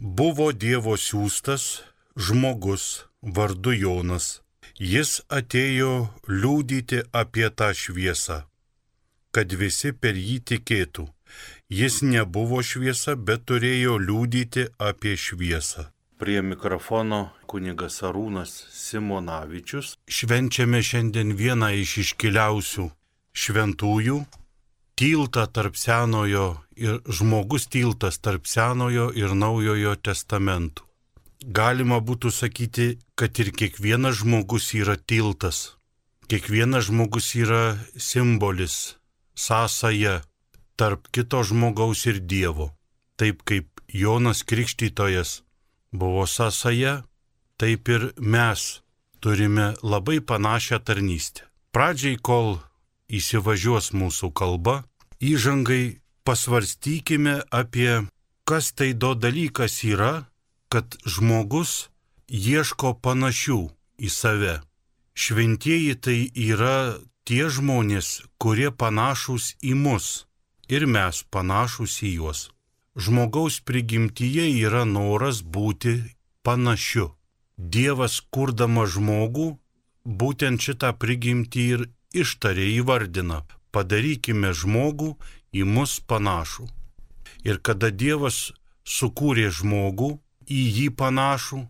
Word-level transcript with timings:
Buvo 0.00 0.46
Dievo 0.56 0.94
siūstas 0.96 1.82
žmogus 2.16 3.04
vardu 3.20 3.74
Jonas. 3.76 4.40
Jis 4.80 5.18
atėjo 5.28 6.08
liūdyti 6.24 7.02
apie 7.12 7.50
tą 7.52 7.68
šviesą, 7.76 8.38
kad 9.28 9.52
visi 9.52 9.92
per 9.92 10.16
jį 10.16 10.38
tikėtų. 10.48 11.04
Jis 11.68 12.00
nebuvo 12.00 12.62
šviesa, 12.64 13.12
bet 13.12 13.44
turėjo 13.44 13.98
liūdyti 14.00 14.70
apie 14.80 15.18
šviesą. 15.20 15.90
Prie 16.16 16.40
mikrofono 16.40 17.34
kunigas 17.44 18.00
Arūnas 18.00 18.56
Simonavičius. 18.72 19.98
Švenčiame 20.08 20.80
šiandien 20.80 21.36
vieną 21.36 21.74
iš 21.76 21.98
iškiliausių 22.06 22.88
šventųjų- 23.36 24.24
tiltą 25.00 25.46
tarp 25.48 25.78
senojo 25.80 26.46
ir 26.76 27.00
žmogus 27.08 27.64
tiltas 27.72 28.18
tarp 28.20 28.44
senojo 28.44 29.08
ir 29.16 29.32
naujojo 29.32 29.94
testamentų. 29.96 30.84
Galima 31.40 32.02
būtų 32.04 32.28
sakyti, 32.28 32.88
kad 33.16 33.38
ir 33.40 33.48
kiekvienas 33.56 34.20
žmogus 34.20 34.74
yra 34.76 34.98
tiltas. 35.00 35.78
Kiekvienas 36.28 36.90
žmogus 36.90 37.30
yra 37.34 37.78
simbolis, 37.96 38.98
sąsaja 39.32 40.20
tarp 40.76 41.08
kito 41.08 41.40
žmogaus 41.48 42.04
ir 42.04 42.20
Dievo. 42.20 42.68
Taip 43.16 43.40
kaip 43.48 43.80
Jonas 43.88 44.44
Krikštytojas 44.44 45.40
buvo 45.92 46.26
sąsaja, 46.28 47.02
taip 47.56 47.88
ir 47.88 48.12
mes 48.20 48.82
turime 49.20 49.72
labai 49.80 50.20
panašią 50.20 50.84
tarnystę. 50.84 51.48
Pradžiai, 51.72 52.20
kol 52.20 52.60
įsivažiuos 53.08 53.92
mūsų 53.96 54.32
kalba, 54.36 54.89
įžangai 55.20 56.00
pasvarstykime 56.24 57.36
apie, 57.50 58.08
kas 58.48 58.72
tai 58.72 58.92
do 58.92 59.14
dalykas 59.14 59.84
yra, 59.84 60.26
kad 60.72 60.96
žmogus 61.04 61.90
ieško 62.28 62.96
panašių 63.04 63.60
į 64.00 64.08
save. 64.08 64.56
Šventieji 65.14 65.94
tai 66.00 66.18
yra 66.34 66.96
tie 67.28 67.50
žmonės, 67.52 68.22
kurie 68.40 68.70
panašus 68.70 69.54
į 69.60 69.74
mus 69.76 70.06
ir 70.70 70.86
mes 70.86 71.24
panašus 71.34 72.00
į 72.06 72.14
juos. 72.16 72.40
Žmogaus 72.96 73.60
prigimtyje 73.66 74.46
yra 74.64 74.84
noras 74.84 75.42
būti 75.42 75.94
panašiu. 76.46 77.10
Dievas 77.58 78.20
kurdama 78.32 78.86
žmogų 78.86 79.48
būtent 80.20 80.62
šitą 80.64 80.94
prigimtį 80.96 81.64
ir 81.74 81.88
ištarė 82.22 82.66
įvardina. 82.80 83.42
Padarykime 83.70 84.50
žmogų 84.56 85.14
į 85.54 85.66
mus 85.66 85.98
panašų. 86.10 86.66
Ir 87.46 87.60
kada 87.62 87.90
Dievas 87.90 88.50
sukūrė 88.84 89.48
žmogų 89.54 90.10
į 90.50 90.60
jį 90.76 90.88
panašų, 90.98 91.60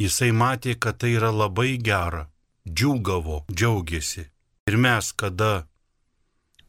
jisai 0.00 0.30
matė, 0.32 0.74
kad 0.74 0.98
tai 1.02 1.14
yra 1.18 1.30
labai 1.30 1.76
gera, 1.78 2.28
džiūgavo, 2.66 3.44
džiaugiasi. 3.52 4.28
Ir 4.70 4.76
mes, 4.80 5.12
kada 5.12 5.66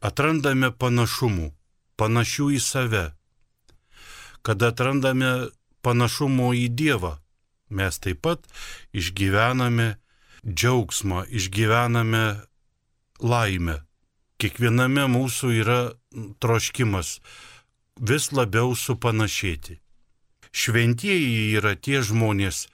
atrandame 0.04 0.70
panašumų, 0.70 1.50
panašių 1.96 2.50
į 2.56 2.60
save. 2.60 3.06
Kada 4.44 4.70
atrandame 4.70 5.48
panašumo 5.82 6.52
į 6.54 6.68
Dievą, 6.78 7.16
mes 7.70 7.98
taip 7.98 8.20
pat 8.22 8.44
išgyvename 8.94 9.96
džiaugsmą, 10.46 11.24
išgyvename 11.32 12.24
laimę. 13.18 13.80
Kiekviename 14.40 15.06
mūsų 15.08 15.52
yra 15.62 15.80
troškimas 16.42 17.20
vis 18.00 18.30
labiau 18.36 18.74
supanašėti. 18.76 19.78
Šventieji 20.52 21.56
yra 21.56 21.74
tie 21.76 22.02
žmonės, 22.04 22.66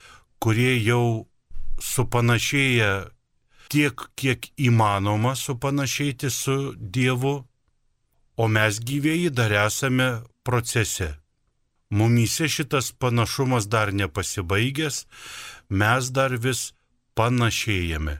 kurie 0.42 0.74
jau 0.82 1.28
supanašėja 1.82 2.92
tiek, 3.70 4.06
kiek 4.18 4.50
įmanoma 4.58 5.34
supanašėti 5.38 6.30
su 6.30 6.74
Dievu 6.78 7.40
o 8.36 8.48
mes 8.48 8.80
gyvėjai 8.80 9.32
dar 9.34 9.52
esame 9.66 10.08
procese. 10.46 11.12
Mumyse 11.92 12.48
šitas 12.48 12.92
panašumas 12.96 13.68
dar 13.68 13.92
nepasibaigęs, 13.92 15.04
mes 15.68 16.08
dar 16.16 16.36
vis 16.40 16.72
panašėjame, 17.18 18.16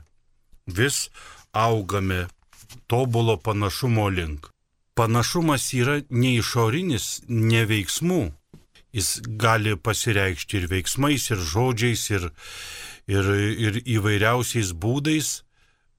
vis 0.67 1.09
augame 1.51 2.27
tobulo 2.87 3.37
panašumo 3.37 4.07
link. 4.09 4.49
Panašumas 4.95 5.73
yra 5.73 6.01
ne 6.09 6.35
išorinis, 6.37 7.23
ne 7.27 7.63
veiksmų. 7.69 8.23
Jis 8.93 9.23
gali 9.41 9.73
pasireikšti 9.75 10.59
ir 10.59 10.67
veiksmais, 10.69 11.25
ir 11.33 11.41
žodžiais, 11.41 12.03
ir, 12.13 12.29
ir, 13.09 13.31
ir 13.65 13.79
įvairiausiais 13.95 14.75
būdais, 14.77 15.41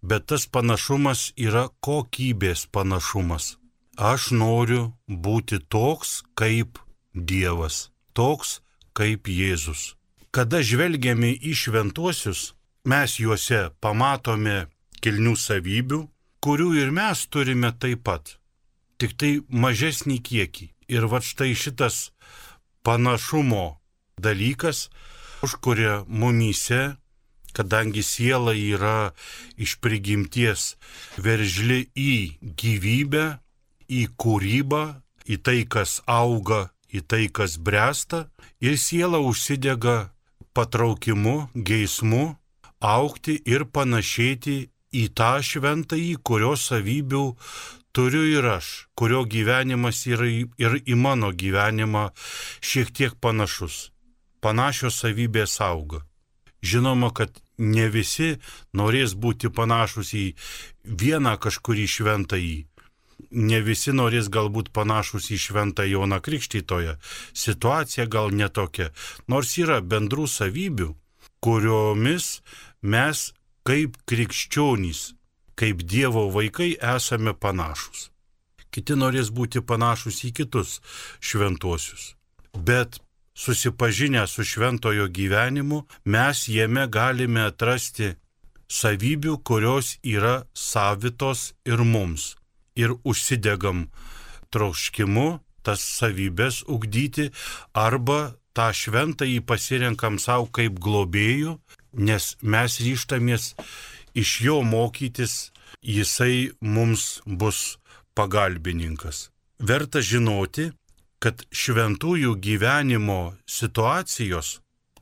bet 0.02 0.28
tas 0.30 0.46
panašumas 0.46 1.32
yra 1.34 1.66
kokybės 1.82 2.68
panašumas. 2.70 3.56
Aš 3.98 4.30
noriu 4.30 4.92
būti 5.08 5.58
toks 5.70 6.22
kaip 6.38 6.78
Dievas, 7.14 7.90
toks 8.14 8.60
kaip 8.94 9.26
Jėzus. 9.30 9.94
Kada 10.34 10.62
žvelgiame 10.62 11.30
į 11.30 11.54
šventuosius, 11.54 12.54
mes 12.90 13.18
juose 13.22 13.68
pamatome 13.78 14.64
kilnių 15.02 15.34
savybių, 15.38 16.00
kurių 16.44 16.74
ir 16.76 16.90
mes 16.92 17.24
turime 17.32 17.70
taip 17.80 18.04
pat, 18.04 18.36
tik 19.00 19.16
tai 19.16 19.32
mažesnį 19.48 20.18
kiekį. 20.28 20.66
Ir 20.92 21.06
va 21.08 21.22
štai 21.24 21.54
šitas 21.56 22.10
panašumo 22.84 23.78
dalykas 24.20 24.90
užkuria 25.44 26.02
mumyse, 26.08 26.96
kadangi 27.56 28.02
siela 28.04 28.52
yra 28.52 29.14
iš 29.56 29.78
prigimties 29.80 30.74
veržli 31.16 31.86
į 31.96 32.12
gyvybę, 32.60 33.26
į 33.88 34.02
kūrybą, 34.20 34.84
į 35.24 35.40
tai, 35.40 35.60
kas 35.64 36.02
auga, 36.04 36.68
į 36.92 37.00
tai, 37.08 37.24
kas 37.32 37.56
bręsta 37.56 38.26
ir 38.60 38.76
siela 38.76 39.22
užsidega 39.22 40.10
patraukimu, 40.52 41.48
geismu 41.54 42.34
aukti 42.84 43.38
ir 43.48 43.64
panašėti 43.64 44.73
į 44.94 45.08
tą 45.18 45.32
šventąjį, 45.42 46.14
kurio 46.22 46.54
savybių 46.60 47.24
turiu 47.94 48.24
ir 48.26 48.46
aš, 48.56 48.68
kurio 48.98 49.22
gyvenimas 49.30 50.04
yra 50.10 50.26
ir 50.30 50.78
į 50.82 50.96
mano 50.98 51.30
gyvenimą 51.30 52.08
šiek 52.62 52.90
tiek 52.94 53.14
panašus. 53.22 53.90
Panašios 54.44 54.98
savybės 55.00 55.60
auga. 55.64 56.02
Žinoma, 56.64 57.10
kad 57.14 57.30
ne 57.58 57.88
visi 57.92 58.34
norės 58.76 59.14
būti 59.14 59.50
panašus 59.52 60.14
į 60.16 60.26
vieną 60.84 61.36
kažkurį 61.40 61.86
šventąjį, 61.96 62.58
ne 63.30 63.60
visi 63.66 63.94
norės 63.94 64.28
galbūt 64.32 64.72
panašus 64.74 65.30
į 65.34 65.38
šventą 65.46 65.86
Joną 65.88 66.20
Krikštytoją. 66.24 66.96
Situacija 67.32 68.06
gal 68.10 68.34
netokia, 68.34 68.90
nors 69.28 69.54
yra 69.58 69.80
bendrų 69.80 70.26
savybių, 70.30 70.90
kuriomis 71.44 72.40
mes 72.82 73.30
kaip 73.64 73.96
krikščionys, 74.08 75.14
kaip 75.58 75.84
Dievo 75.88 76.28
vaikai 76.34 76.74
esame 76.96 77.34
panašus. 77.34 78.10
Kiti 78.74 78.96
norės 78.98 79.30
būti 79.30 79.62
panašus 79.62 80.24
į 80.28 80.32
kitus 80.40 80.80
šventuosius. 81.22 82.14
Bet 82.54 82.98
susipažinę 83.34 84.26
su 84.26 84.44
šventojo 84.44 85.08
gyvenimu, 85.08 85.84
mes 86.04 86.46
jame 86.50 86.86
galime 86.90 87.46
atrasti 87.48 88.14
savybių, 88.70 89.38
kurios 89.46 89.96
yra 90.02 90.44
savitos 90.54 91.52
ir 91.66 91.82
mums 91.82 92.34
ir 92.74 92.94
užsidegam 93.06 93.86
troškimu 94.54 95.28
tas 95.64 95.82
savybės 95.98 96.62
ugdyti 96.70 97.30
arba 97.74 98.34
tą 98.54 98.68
šventą 98.74 99.26
jį 99.26 99.40
pasirenkam 99.48 100.18
savo 100.22 100.46
kaip 100.54 100.76
globėjų, 100.82 101.56
nes 101.96 102.34
mes 102.42 102.78
ryštamės 102.80 103.54
iš 104.14 104.40
jo 104.46 104.60
mokytis, 104.62 105.52
jisai 105.82 106.50
mums 106.60 107.20
bus 107.26 107.76
pagalbininkas. 108.14 109.28
Verta 109.58 110.02
žinoti, 110.02 110.70
kad 111.22 111.44
šventųjų 111.54 112.34
gyvenimo 112.40 113.34
situacijos, 113.46 114.58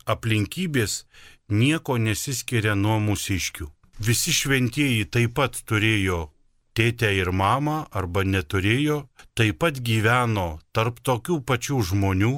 aplinkybės 0.07 1.03
nieko 1.49 1.97
nesiskiria 1.99 2.75
nuo 2.79 2.99
mūsiškių. 3.03 3.67
Visi 4.03 4.33
šventieji 4.35 5.07
taip 5.15 5.35
pat 5.39 5.59
turėjo 5.69 6.29
tėtę 6.77 7.11
ir 7.15 7.31
mamą 7.33 7.85
arba 7.93 8.25
neturėjo, 8.25 9.03
taip 9.39 9.61
pat 9.63 9.79
gyveno 9.85 10.59
tarp 10.73 11.03
tokių 11.05 11.41
pačių 11.49 11.83
žmonių, 11.93 12.33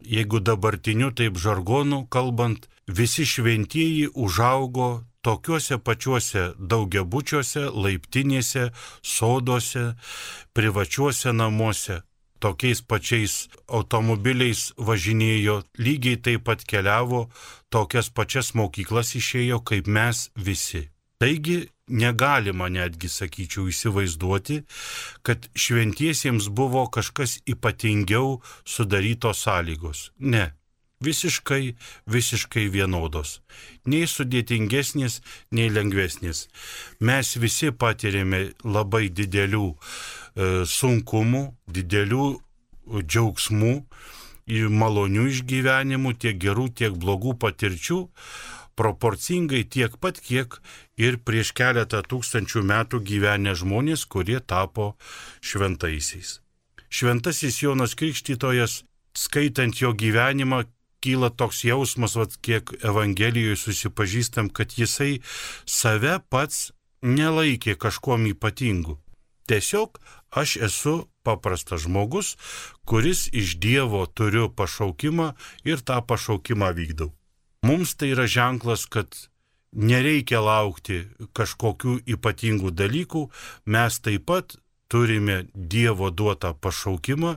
jeigu 0.00 0.40
dabartiniu 0.40 1.10
taip 1.16 1.38
žargonu 1.40 2.04
kalbant, 2.12 2.68
visi 2.98 3.24
šventieji 3.26 4.10
užaugo 4.14 4.90
tokiuose 5.22 5.78
pačiuose 5.86 6.44
daugiabučiuose, 6.58 7.66
laiptinėse, 7.84 8.70
soduose, 9.02 9.84
privačiuose 10.56 11.32
namuose. 11.32 12.02
tokiais 12.40 12.80
pačiais 12.80 13.34
automobiliais 13.68 14.70
važinėjo, 14.88 15.58
lygiai 15.76 16.16
taip 16.24 16.46
pat 16.48 16.64
keliavo, 16.64 17.26
tokias 17.68 18.08
pačias 18.16 18.54
mokyklas 18.56 19.12
išėjo 19.20 19.60
kaip 19.60 19.86
mes 19.86 20.30
visi. 20.36 20.86
Taigi 21.20 21.58
negalima 21.90 22.70
netgi, 22.72 23.10
sakyčiau, 23.12 23.66
įsivaizduoti, 23.68 24.62
kad 25.26 25.50
šventiesiems 25.52 26.48
buvo 26.48 26.86
kažkas 26.88 27.42
ypatingiau 27.44 28.38
sudarytos 28.64 29.44
sąlygos. 29.44 30.08
Ne. 30.18 30.46
Visiškai, 31.00 31.76
visiškai 32.12 32.66
vienodos. 32.68 33.38
Nei 33.88 34.04
sudėtingesnės, 34.04 35.22
nei 35.56 35.70
lengvesnės. 35.72 36.48
Mes 37.00 37.36
visi 37.40 37.70
patirėme 37.72 38.50
labai 38.64 39.08
didelių 39.08 39.70
E, 40.38 40.64
sunkumų, 40.66 41.42
didelių 41.66 42.26
džiaugsmų, 43.02 43.74
malonių 44.80 45.26
išgyvenimų, 45.30 46.14
tiek 46.22 46.38
gerų, 46.42 46.68
tiek 46.78 46.94
blogų 47.02 47.34
patirčių, 47.42 47.98
proporcingai 48.78 49.64
tiek 49.66 49.96
pat, 50.00 50.20
kiek 50.22 50.56
ir 50.98 51.18
prieš 51.26 51.52
keletą 51.58 52.02
tūkstančių 52.06 52.62
metų 52.66 53.02
gyvenę 53.06 53.54
žmonės, 53.58 54.06
kurie 54.06 54.38
tapo 54.40 54.94
šventaisiais. 55.42 56.38
Šventasis 56.90 57.60
Jonas 57.62 57.94
Krikštytojas, 57.98 58.82
skaitant 59.14 59.76
jo 59.82 59.92
gyvenimą, 59.94 60.64
kyla 61.02 61.30
toks 61.30 61.64
jausmas, 61.64 62.16
vat, 62.18 62.36
kiek 62.44 62.72
Evangelijoje 62.84 63.56
susipažįstam, 63.56 64.50
kad 64.52 64.76
jisai 64.78 65.20
save 65.66 66.18
pats 66.28 66.70
nelaikė 67.02 67.76
kažkuom 67.80 68.28
ypatingu. 68.34 68.98
Tiesiog 69.48 69.98
aš 70.30 70.56
esu 70.68 70.94
paprastas 71.26 71.84
žmogus, 71.84 72.36
kuris 72.84 73.28
iš 73.32 73.56
Dievo 73.58 74.04
turiu 74.06 74.48
pašaukimą 74.52 75.32
ir 75.66 75.82
tą 75.82 75.98
pašaukimą 76.06 76.70
vykdau. 76.76 77.10
Mums 77.66 77.96
tai 77.98 78.12
yra 78.14 78.26
ženklas, 78.30 78.86
kad 78.86 79.10
nereikia 79.72 80.40
laukti 80.40 81.04
kažkokių 81.36 82.00
ypatingų 82.14 82.72
dalykų, 82.72 83.26
mes 83.66 84.00
taip 84.00 84.26
pat 84.30 84.56
turime 84.90 85.44
Dievo 85.54 86.10
duotą 86.10 86.54
pašaukimą, 86.54 87.36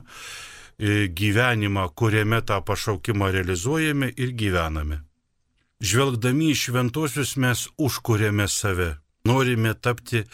gyvenimą, 0.78 1.88
kuriame 1.94 2.42
tą 2.42 2.60
pašaukimą 2.62 3.30
realizuojame 3.30 4.10
ir 4.16 4.34
gyvename. 4.34 5.00
Žvelgdami 5.84 6.50
į 6.52 6.58
šventosius 6.58 7.34
mes 7.36 7.66
užkuriame 7.78 8.46
save, 8.48 8.94
norime 9.28 9.74
tapti 9.74 10.24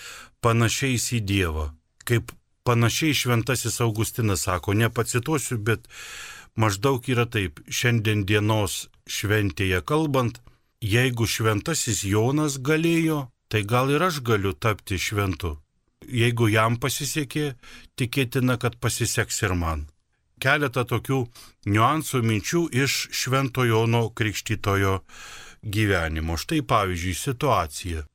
panašiais 0.45 1.11
į 1.17 1.21
Dievą. 1.27 1.71
Kaip 2.05 2.33
panašiai 2.65 3.15
šventasis 3.15 3.81
Augustinas 3.81 4.45
sako, 4.47 4.75
nepacituosiu, 4.75 5.59
bet 5.59 5.89
maždaug 6.57 7.09
yra 7.09 7.27
taip, 7.27 7.61
šiandien 7.69 8.25
dienos 8.29 8.89
šventėje 9.09 9.83
kalbant, 9.83 10.41
jeigu 10.81 11.27
šventasis 11.27 12.05
Jonas 12.05 12.59
galėjo, 12.59 13.29
tai 13.51 13.65
gal 13.67 13.91
ir 13.91 14.03
aš 14.07 14.21
galiu 14.23 14.53
tapti 14.53 14.99
šventu. 14.99 15.57
Jeigu 16.07 16.49
jam 16.49 16.79
pasisekė, 16.81 17.55
tikėtina, 17.99 18.57
kad 18.57 18.79
pasiseks 18.81 19.43
ir 19.43 19.57
man. 19.59 19.89
Keletą 20.41 20.87
tokių 20.89 21.19
niuansų 21.69 22.23
minčių 22.25 22.63
iš 22.83 22.95
Švento 23.13 23.67
Jono 23.69 24.07
Krikštytojo 24.17 25.01
gyvenimo. 25.63 26.39
Štai 26.41 26.63
pavyzdžiui 26.65 27.17
situacija. 27.19 28.07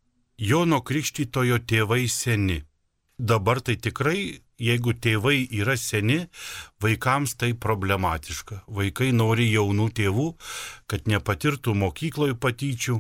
Jono 0.42 0.81
Krikštytojo 0.81 1.62
tėvai 1.69 2.07
seni. 2.10 2.63
Dabar 3.18 3.62
tai 3.63 3.77
tikrai, 3.80 4.42
jeigu 4.60 4.95
tėvai 5.00 5.45
yra 5.56 5.77
seni, 5.80 6.25
vaikams 6.83 7.38
tai 7.39 7.54
problematiška. 7.54 8.66
Vaikai 8.68 9.13
nori 9.16 9.48
jaunų 9.54 9.88
tėvų, 9.95 10.28
kad 10.92 11.07
nepatirtų 11.07 11.78
mokykloje 11.78 12.36
patyčių, 12.36 13.00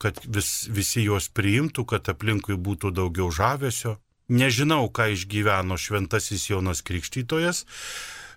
kad 0.00 0.22
vis, 0.24 0.68
visi 0.70 1.04
juos 1.04 1.28
priimtų, 1.28 1.84
kad 1.84 2.08
aplinkui 2.08 2.56
būtų 2.56 2.94
daugiau 2.96 3.28
žavesio. 3.34 3.98
Nežinau, 4.32 4.86
ką 4.88 5.10
išgyveno 5.12 5.76
šventasis 5.76 6.48
Jonas 6.48 6.80
Krikštytojas, 6.80 7.66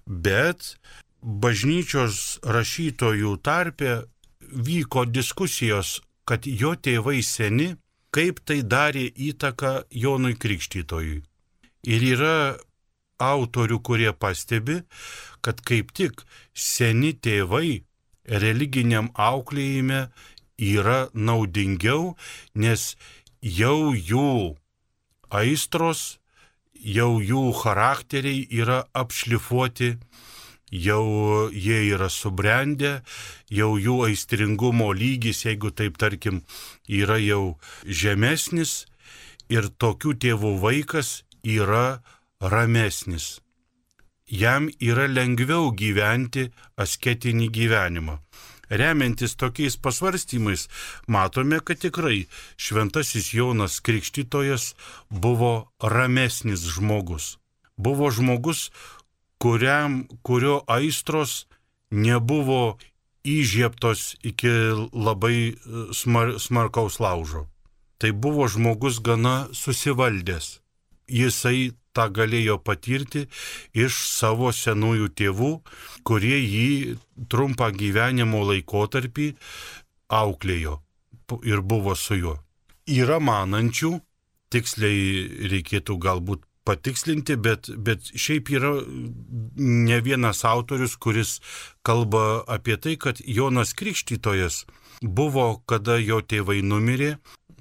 bet 0.06 0.76
bažnyčios 1.22 2.40
rašytojų 2.44 3.38
tarpe 3.42 4.04
vyko 4.40 5.06
diskusijos, 5.10 6.02
kad 6.26 6.46
jo 6.46 6.76
tėvai 6.76 7.22
seni 7.26 7.74
kaip 8.16 8.40
tai 8.48 8.62
darė 8.64 9.10
įtaką 9.12 9.74
Jonui 9.92 10.38
Krikštytojui. 10.40 11.20
Ir 11.86 12.06
yra 12.16 12.38
autorių, 13.22 13.80
kurie 13.84 14.12
pastebi, 14.14 14.82
kad 15.44 15.60
kaip 15.68 15.92
tik 15.96 16.24
seni 16.54 17.14
tėvai 17.14 17.84
religiniam 18.26 19.12
auklėjime 19.14 20.08
yra 20.58 21.10
naudingiau, 21.14 22.16
nes 22.56 22.96
jau 23.42 23.92
jų 23.94 24.56
aistros, 25.30 26.18
jau 26.86 27.18
jų 27.22 27.50
charakteriai 27.64 28.46
yra 28.62 28.84
apšlifuoti 28.94 29.96
jau 30.72 31.50
jie 31.54 31.80
yra 31.94 32.10
subrendę, 32.10 33.02
jau 33.50 33.76
jų 33.78 34.02
aistringumo 34.10 34.92
lygis, 34.94 35.46
jeigu 35.46 35.72
taip 35.72 35.98
tarkim, 35.98 36.44
yra 36.88 37.18
jau 37.22 37.58
žemesnis 37.86 38.86
ir 39.50 39.70
tokių 39.70 40.16
tėvų 40.20 40.56
vaikas 40.62 41.24
yra 41.44 42.02
ramesnis. 42.42 43.40
Jam 44.26 44.72
yra 44.82 45.06
lengviau 45.08 45.70
gyventi 45.72 46.50
asketinį 46.82 47.52
gyvenimą. 47.54 48.18
Remiantis 48.70 49.36
tokiais 49.36 49.78
pasvarstymais, 49.78 50.68
matome, 51.08 51.60
kad 51.60 51.80
tikrai 51.82 52.26
šventasis 52.58 53.34
Jonas 53.34 53.80
Krikštytojas 53.80 54.74
buvo 55.10 55.72
ramesnis 55.82 56.66
žmogus. 56.76 57.38
Buvo 57.78 58.12
žmogus, 58.12 58.72
kuriam, 59.38 60.06
kurio 60.24 60.62
aistros 60.68 61.46
nebuvo 61.92 62.78
įžieptos 63.26 64.16
iki 64.24 64.52
labai 64.94 65.38
e, 65.54 65.56
smar, 65.94 66.38
smarkaus 66.40 67.00
laužo. 67.00 67.48
Tai 67.98 68.12
buvo 68.12 68.48
žmogus 68.52 69.00
gana 69.02 69.48
susivaldęs. 69.54 70.65
Jisai 71.12 71.72
tą 71.96 72.10
galėjo 72.12 72.58
patirti 72.60 73.26
iš 73.74 74.00
savo 74.12 74.52
senųjų 74.56 75.12
tėvų, 75.20 75.52
kurie 76.08 76.38
jį 76.40 76.98
trumpą 77.32 77.72
gyvenimo 77.76 78.44
laikotarpį 78.50 79.30
auklėjo 80.12 80.80
ir 81.48 81.62
buvo 81.62 81.96
su 81.98 82.20
juo. 82.20 82.36
Yra 82.86 83.18
manančių, 83.24 83.96
tiksliai 84.54 85.48
reikėtų 85.50 85.98
galbūt 86.02 86.44
patikslinti, 86.66 87.38
bet, 87.38 87.70
bet 87.78 88.10
šiaip 88.18 88.50
yra 88.54 88.74
ne 88.86 90.00
vienas 90.06 90.44
autorius, 90.46 90.98
kuris 90.98 91.40
kalba 91.86 92.44
apie 92.50 92.78
tai, 92.82 92.96
kad 92.98 93.22
Jonas 93.22 93.74
Krikštytojas 93.78 94.64
buvo, 95.02 95.62
kada 95.70 95.98
jo 96.02 96.22
tėvai 96.22 96.62
numirė. 96.66 97.16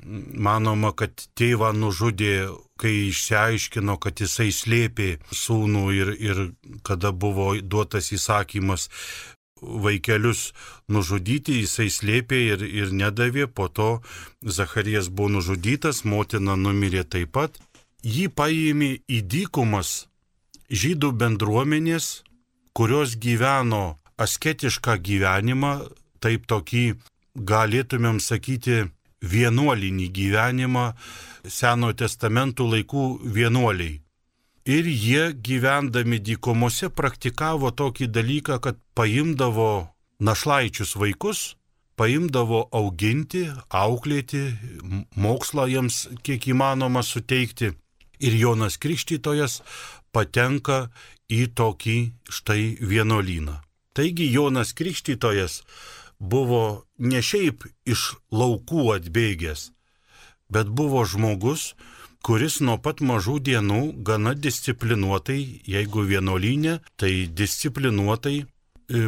Manoma, 0.05 0.91
kad 0.93 1.17
tėvą 1.39 1.71
nužudė, 1.73 2.51
kai 2.81 2.93
išsiaiškino, 3.09 3.97
kad 4.03 4.21
jisai 4.21 4.51
slėpė 4.53 5.15
sūnų 5.33 5.85
ir, 5.97 6.11
ir 6.21 6.43
kada 6.85 7.13
buvo 7.13 7.55
duotas 7.63 8.11
įsakymas 8.13 8.91
vaikelius 9.65 10.53
nužudyti, 10.93 11.61
jisai 11.63 11.89
slėpė 11.89 12.41
ir, 12.53 12.65
ir 12.69 12.93
nedavė, 12.93 13.47
po 13.49 13.69
to 13.69 13.89
Zacharijas 14.45 15.09
buvo 15.09 15.39
nužudytas, 15.39 16.05
motina 16.05 16.57
numirė 16.57 17.05
taip 17.09 17.33
pat. 17.39 17.57
Jį 18.05 18.29
paėmė 18.37 18.91
į 19.09 19.23
dykumas 19.33 20.05
žydų 20.69 21.15
bendruomenės, 21.21 22.25
kurios 22.77 23.17
gyveno 23.17 23.97
asketišką 24.21 24.99
gyvenimą, 25.01 25.73
taip 26.21 26.45
tokį 26.51 26.85
galėtumėm 27.35 28.21
sakyti 28.21 28.85
vienuolinį 29.33 30.09
gyvenimą 30.15 30.87
Senojo 31.45 31.97
testamentų 32.05 32.67
laikų 32.73 33.05
vienuoliai. 33.37 33.99
Ir 34.65 34.87
jie 34.89 35.25
gyvendami 35.45 36.23
dykumose 36.25 36.89
praktikavo 36.89 37.69
tokį 37.77 38.09
dalyką, 38.09 38.57
kad 38.65 38.79
paimdavo 38.97 39.91
našlaičius 40.25 40.95
vaikus, 40.97 41.57
paimdavo 42.01 42.63
auginti, 42.73 43.45
auklėti, 43.69 44.47
mokslą 45.21 45.69
jiems 45.69 45.99
kiek 46.25 46.49
įmanoma 46.49 47.05
suteikti 47.05 47.75
ir 48.25 48.39
Jonas 48.41 48.79
Krikštytojas 48.81 49.61
patenka 50.17 50.89
į 51.29 51.51
tokį 51.53 51.99
štai 52.33 52.63
vienuolyną. 52.81 53.61
Taigi 53.95 54.27
Jonas 54.33 54.73
Krikštytojas 54.75 55.61
buvo 56.33 56.85
ne 56.99 57.21
šiaip 57.23 57.67
iš 57.85 58.15
laukų 58.33 58.87
atbėgęs, 58.97 59.69
bet 60.53 60.71
buvo 60.81 61.05
žmogus, 61.09 61.75
kuris 62.25 62.61
nuo 62.65 62.77
pat 62.81 63.03
mažų 63.05 63.39
dienų 63.49 63.81
gana 64.09 64.35
disciplinuotai, 64.35 65.41
jeigu 65.69 66.07
vienuolynė, 66.09 66.79
tai 66.97 67.27
disciplinuotai 67.41 68.37
e, 68.41 68.47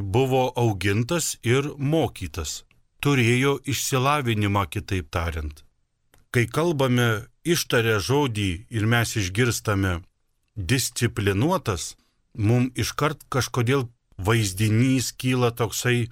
buvo 0.01 0.49
augintas 0.65 1.37
ir 1.43 1.71
mokytas. 1.79 2.65
Turėjo 3.01 3.59
išsilavinimą, 3.65 4.67
kitaip 4.73 5.09
tariant. 5.13 5.63
Kai 6.33 6.45
kalbame 6.53 7.27
ištarę 7.47 8.01
žodį 8.03 8.51
ir 8.69 8.89
mes 8.91 9.15
išgirstame 9.17 10.01
disciplinuotas, 10.57 11.95
mums 12.37 12.73
iškart 12.77 13.25
kažkodėl 13.33 13.87
vaizdinys 14.19 15.13
kyla 15.17 15.53
toksai, 15.57 16.09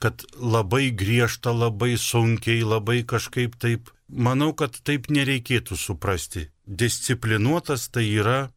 kad 0.00 0.24
labai 0.34 0.90
griežta, 0.90 1.52
labai 1.52 1.94
sunkiai, 2.00 2.64
labai 2.64 3.02
kažkaip 3.04 3.58
taip. 3.60 3.92
Manau, 4.08 4.50
kad 4.56 4.74
taip 4.82 5.06
nereikėtų 5.12 5.76
suprasti. 5.78 6.48
Disciplinuotas 6.66 7.86
tai 7.94 8.08
yra 8.08 8.50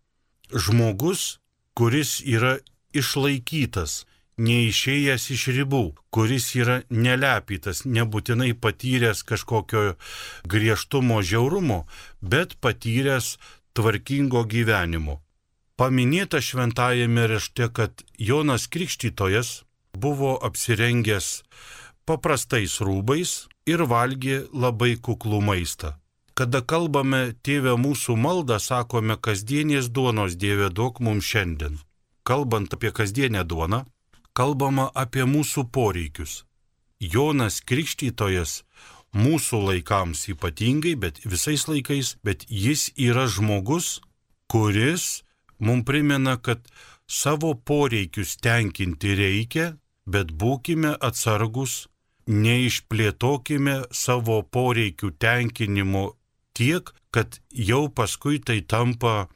žmogus, 0.50 1.38
kuris 1.78 2.22
yra 2.26 2.58
išlaikytas, 2.94 4.06
neišėjęs 4.38 5.28
iš 5.36 5.44
ribų, 5.58 5.84
kuris 6.14 6.48
yra 6.58 6.80
nelepytas, 6.90 7.84
nebūtinai 7.86 8.54
patyręs 8.58 9.22
kažkokio 9.28 9.94
griežtumo, 10.50 11.22
žiaurumo, 11.22 11.84
bet 12.22 12.58
patyręs 12.62 13.38
tvarkingo 13.78 14.46
gyvenimo. 14.50 15.20
Paminėta 15.78 16.42
šventajame 16.42 17.28
rašte, 17.30 17.70
kad 17.74 18.04
Jonas 18.18 18.68
Krikštytojas 18.70 19.64
buvo 19.94 20.38
apsirengęs 20.48 21.44
paprastais 22.06 22.80
rūbais 22.84 23.34
ir 23.70 23.84
valgė 23.88 24.44
labai 24.52 24.96
kuklų 24.98 25.42
maistą. 25.42 25.96
Kada 26.34 26.64
kalbame 26.66 27.36
Tėvę 27.46 27.76
mūsų 27.78 28.16
maldą, 28.18 28.58
sakome 28.58 29.20
kasdienės 29.22 29.92
duonos 29.94 30.34
Dieve 30.36 30.72
duok 30.74 31.00
mums 31.00 31.28
šiandien. 31.30 31.78
Kalbant 32.26 32.74
apie 32.74 32.90
kasdienę 32.90 33.44
duoną, 33.46 33.84
kalbama 34.34 34.90
apie 34.96 35.28
mūsų 35.30 35.68
poreikius. 35.70 36.42
Jonas 37.00 37.60
Krikštytojas 37.62 38.64
mūsų 39.14 39.60
laikams 39.68 40.26
ypatingai, 40.34 40.96
bet 40.98 41.22
visais 41.26 41.68
laikais, 41.70 42.16
bet 42.26 42.48
jis 42.50 42.90
yra 42.98 43.28
žmogus, 43.30 44.00
kuris 44.50 45.22
mums 45.60 45.86
primena, 45.86 46.40
kad 46.42 46.66
savo 47.06 47.54
poreikius 47.54 48.40
tenkinti 48.42 49.14
reikia, 49.20 49.76
bet 50.06 50.32
būkime 50.32 50.96
atsargus, 51.00 51.88
neišplėtokime 52.28 53.84
savo 53.92 54.42
poreikių 54.44 55.12
tenkinimo 55.20 56.14
tiek, 56.56 56.94
kad 57.12 57.40
jau 57.52 57.88
paskui 57.90 58.40
tai 58.40 58.62
tampa 58.62 59.28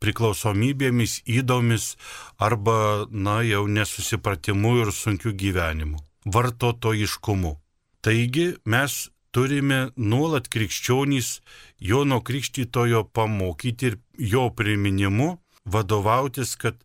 priklausomybėmis, 0.00 1.20
įdomis 1.28 1.94
arba, 2.40 3.06
na, 3.10 3.40
jau 3.44 3.66
nesusipratimu 3.68 4.78
ir 4.84 4.92
sunkiu 4.96 5.34
gyvenimu, 5.36 6.00
vartotojiškumu. 6.24 7.56
Taigi 8.00 8.46
mes 8.64 9.10
turime 9.36 9.90
nuolat 9.96 10.48
krikščionys 10.48 11.40
Jono 11.80 12.22
Krikštytojo 12.24 13.04
pamokyti 13.12 13.90
ir 13.90 13.98
jo 14.32 14.48
priminimu 14.56 15.34
vadovautis, 15.64 16.56
kad 16.56 16.80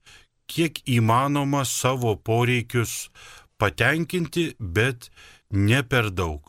kiek 0.47 0.81
įmanoma 0.87 1.65
savo 1.65 2.15
poreikius 2.15 3.09
patenkinti, 3.57 4.55
bet 4.59 5.09
ne 5.51 5.83
per 5.83 6.11
daug. 6.11 6.41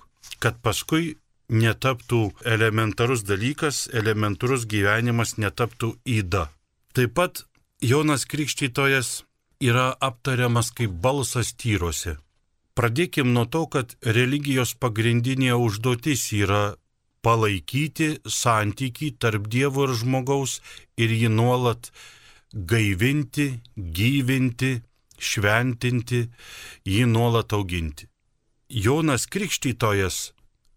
Kad 0.43 0.61
paskui 0.63 1.17
netaptų 1.49 2.33
elementarus 2.45 3.23
dalykas, 3.27 3.87
elementarus 3.95 4.67
gyvenimas 4.67 5.37
netaptų 5.39 5.95
įda. 6.05 6.49
Taip 6.93 7.15
pat 7.15 7.45
Jonas 7.81 8.27
Krikštytojas 8.27 9.23
yra 9.61 9.93
aptariamas 10.01 10.73
kaip 10.75 10.97
balsas 11.03 11.53
tyruose. 11.55 12.17
Pradėkim 12.77 13.33
nuo 13.33 13.47
to, 13.49 13.65
kad 13.73 13.95
religijos 14.05 14.75
pagrindinė 14.77 15.55
užduotis 15.57 16.27
yra 16.37 16.77
palaikyti 17.25 18.19
santyki 18.29 19.15
tarp 19.19 19.49
Dievo 19.53 19.87
ir 19.89 19.95
žmogaus 19.97 20.61
ir 21.01 21.11
jį 21.11 21.31
nuolat 21.33 21.89
gaivinti, 22.57 23.61
gyvinti, 23.77 24.81
šventinti, 25.21 26.23
jį 26.89 27.05
nuolat 27.11 27.53
auginti. 27.53 28.09
Jonas 28.69 29.27
Krikštytojas 29.31 30.33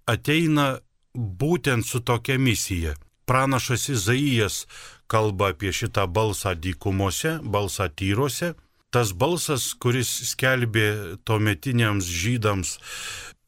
ateina 0.07 0.79
būtent 1.15 1.88
su 1.88 2.01
tokia 2.03 2.38
misija. 2.38 2.95
Pranašas 3.25 3.89
Izaijas 3.89 4.65
kalba 5.07 5.53
apie 5.53 5.71
šitą 5.74 6.07
balsą 6.07 6.55
dykumose, 6.55 7.39
balsą 7.43 7.89
tyruose. 7.89 8.53
Tas 8.89 9.13
balsas, 9.13 9.75
kuris 9.77 10.09
skelbė 10.31 11.17
tuometiniams 11.24 12.07
žydams 12.09 12.79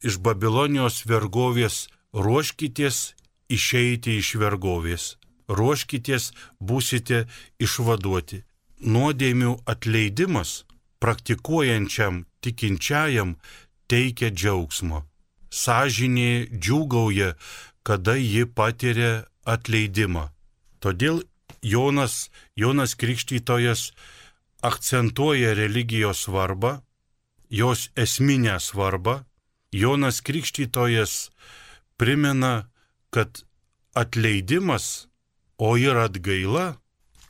iš 0.06 0.20
Babilonijos 0.22 1.02
vergovės, 1.10 1.88
ruoškitės 2.14 3.16
išeiti 3.50 4.20
iš 4.22 4.36
vergovės 4.38 5.16
ruoškitės, 5.58 6.32
būsite 6.60 7.26
išvaduoti. 7.62 8.42
Nuodėmių 8.82 9.52
atleidimas 9.72 10.62
praktikuojančiam 11.02 12.24
tikinčiajam 12.42 13.36
teikia 13.90 14.30
džiaugsmo. 14.30 15.04
Sažinė 15.52 16.48
džiūgauja, 16.50 17.34
kada 17.86 18.16
ji 18.16 18.46
patiria 18.46 19.12
atleidimą. 19.44 20.30
Todėl 20.82 21.22
Jonas, 21.62 22.30
Jonas 22.56 22.94
Krikštytojas 22.98 23.92
akcentuoja 24.62 25.54
religijos 25.54 26.24
svarbą, 26.26 26.80
jos 27.50 27.90
esminę 27.96 28.58
svarbą. 28.60 29.22
Jonas 29.72 30.20
Krikštytojas 30.20 31.30
primena, 31.96 32.68
kad 33.10 33.44
atleidimas 33.94 35.08
o 35.62 35.76
ir 35.78 35.94
atgaila 35.94 36.66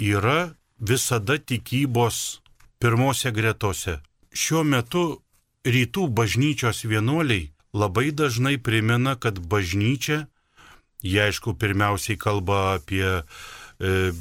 yra 0.00 0.54
visada 0.80 1.36
tikybos 1.38 2.40
pirmose 2.80 3.30
gretose. 3.30 3.98
Šiuo 4.32 4.62
metu 4.64 5.02
rytų 5.68 6.06
bažnyčios 6.18 6.80
vienuoliai 6.88 7.50
labai 7.76 8.08
dažnai 8.10 8.56
primena, 8.56 9.14
kad 9.20 9.36
bažnyčia, 9.52 10.26
jie 11.04 11.20
aišku 11.28 11.52
pirmiausiai 11.60 12.16
kalba 12.16 12.78
apie 12.78 13.04
e, 13.12 13.22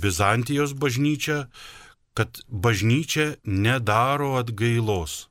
Bizantijos 0.04 0.74
bažnyčią, 0.76 1.46
kad 2.14 2.42
bažnyčia 2.48 3.38
nedaro 3.46 4.36
atgailos. 4.42 5.30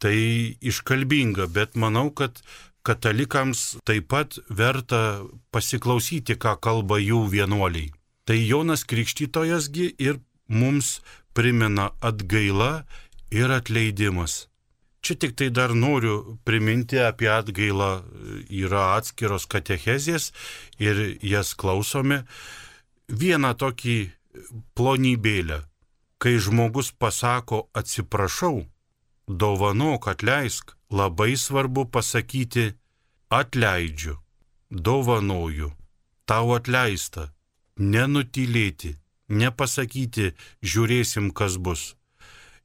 Tai 0.00 0.16
iškalbinga, 0.60 1.46
bet 1.52 1.76
manau, 1.76 2.08
kad 2.10 2.40
katalikams 2.88 3.76
taip 3.84 4.08
pat 4.12 4.40
verta 4.48 5.20
pasiklausyti, 5.52 6.40
ką 6.40 6.56
kalba 6.60 6.98
jų 7.00 7.20
vienuoliai. 7.36 7.92
Tai 8.24 8.38
Jonas 8.48 8.84
Krikštytojasgi 8.88 9.94
ir 9.98 10.18
mums 10.48 11.00
primena 11.36 11.90
atgaila 12.00 12.84
ir 13.30 13.50
atleidimas. 13.52 14.48
Čia 15.04 15.14
tik 15.20 15.34
tai 15.36 15.50
dar 15.52 15.74
noriu 15.76 16.38
priminti 16.48 16.96
apie 16.96 17.28
atgailą, 17.28 17.90
yra 18.48 18.94
atskiros 18.96 19.44
katechezės 19.44 20.30
ir 20.80 21.18
jas 21.20 21.52
klausome. 21.52 22.22
Vieną 23.12 23.52
tokį 23.60 23.98
plonybėlę, 24.72 25.60
kai 26.16 26.34
žmogus 26.40 26.88
pasako 26.96 27.66
atsiprašau, 27.76 28.64
dovanok 29.28 30.08
atleisk, 30.14 30.72
labai 30.88 31.36
svarbu 31.36 31.84
pasakyti 31.92 32.70
atleidžiu, 33.28 34.16
dovanoju, 34.70 35.68
tau 36.24 36.56
atleista 36.56 37.33
nenutylėti, 37.78 38.96
nepasakyti, 39.28 40.32
žiūrėsim, 40.62 41.30
kas 41.30 41.56
bus. 41.56 41.94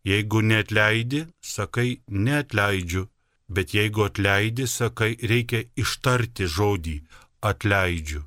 Jeigu 0.06 0.42
neatleidi, 0.42 1.25
sakai, 1.42 2.01
neatleidžiu, 2.08 3.08
bet 3.50 3.74
jeigu 3.74 4.06
atleidi, 4.08 4.68
sakai, 4.68 5.16
reikia 5.22 5.66
ištarti 5.75 6.48
žodį 6.48 6.98
atleidžiu. 7.42 8.24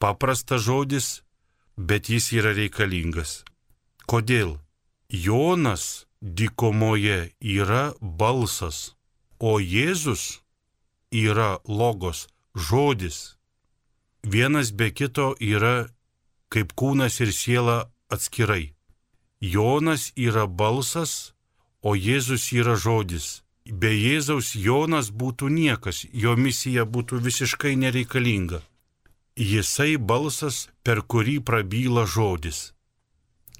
Paprastas 0.00 0.64
žodis, 0.64 1.20
bet 1.76 2.08
jis 2.08 2.32
yra 2.32 2.54
reikalingas. 2.56 3.42
Kodėl? 4.08 4.58
Jonas 5.10 6.06
dykumoje 6.22 7.32
yra 7.40 7.92
balsas, 8.00 8.94
o 9.38 9.58
Jėzus 9.58 10.40
yra 11.10 11.58
logos 11.66 12.28
žodis. 12.54 13.36
Vienas 14.22 14.70
be 14.70 14.90
kito 14.90 15.34
yra 15.40 15.88
kaip 16.52 16.74
kūnas 16.78 17.20
ir 17.24 17.32
siela 17.32 17.78
atskirai. 18.10 18.74
Jonas 19.40 20.10
yra 20.16 20.46
balsas, 20.46 21.32
o 21.80 21.94
Jėzus 21.96 22.50
yra 22.52 22.76
žodis. 22.76 23.42
Be 23.64 23.92
Jėzaus 23.94 24.56
Jonas 24.56 25.08
būtų 25.14 25.48
niekas, 25.48 26.04
jo 26.12 26.34
misija 26.36 26.84
būtų 26.84 27.20
visiškai 27.26 27.76
nereikalinga. 27.76 28.60
jisai 29.40 29.96
balsas, 29.96 30.68
per 30.84 31.00
kurį 31.02 31.40
prabyla 31.40 32.04
žodis. 32.06 32.72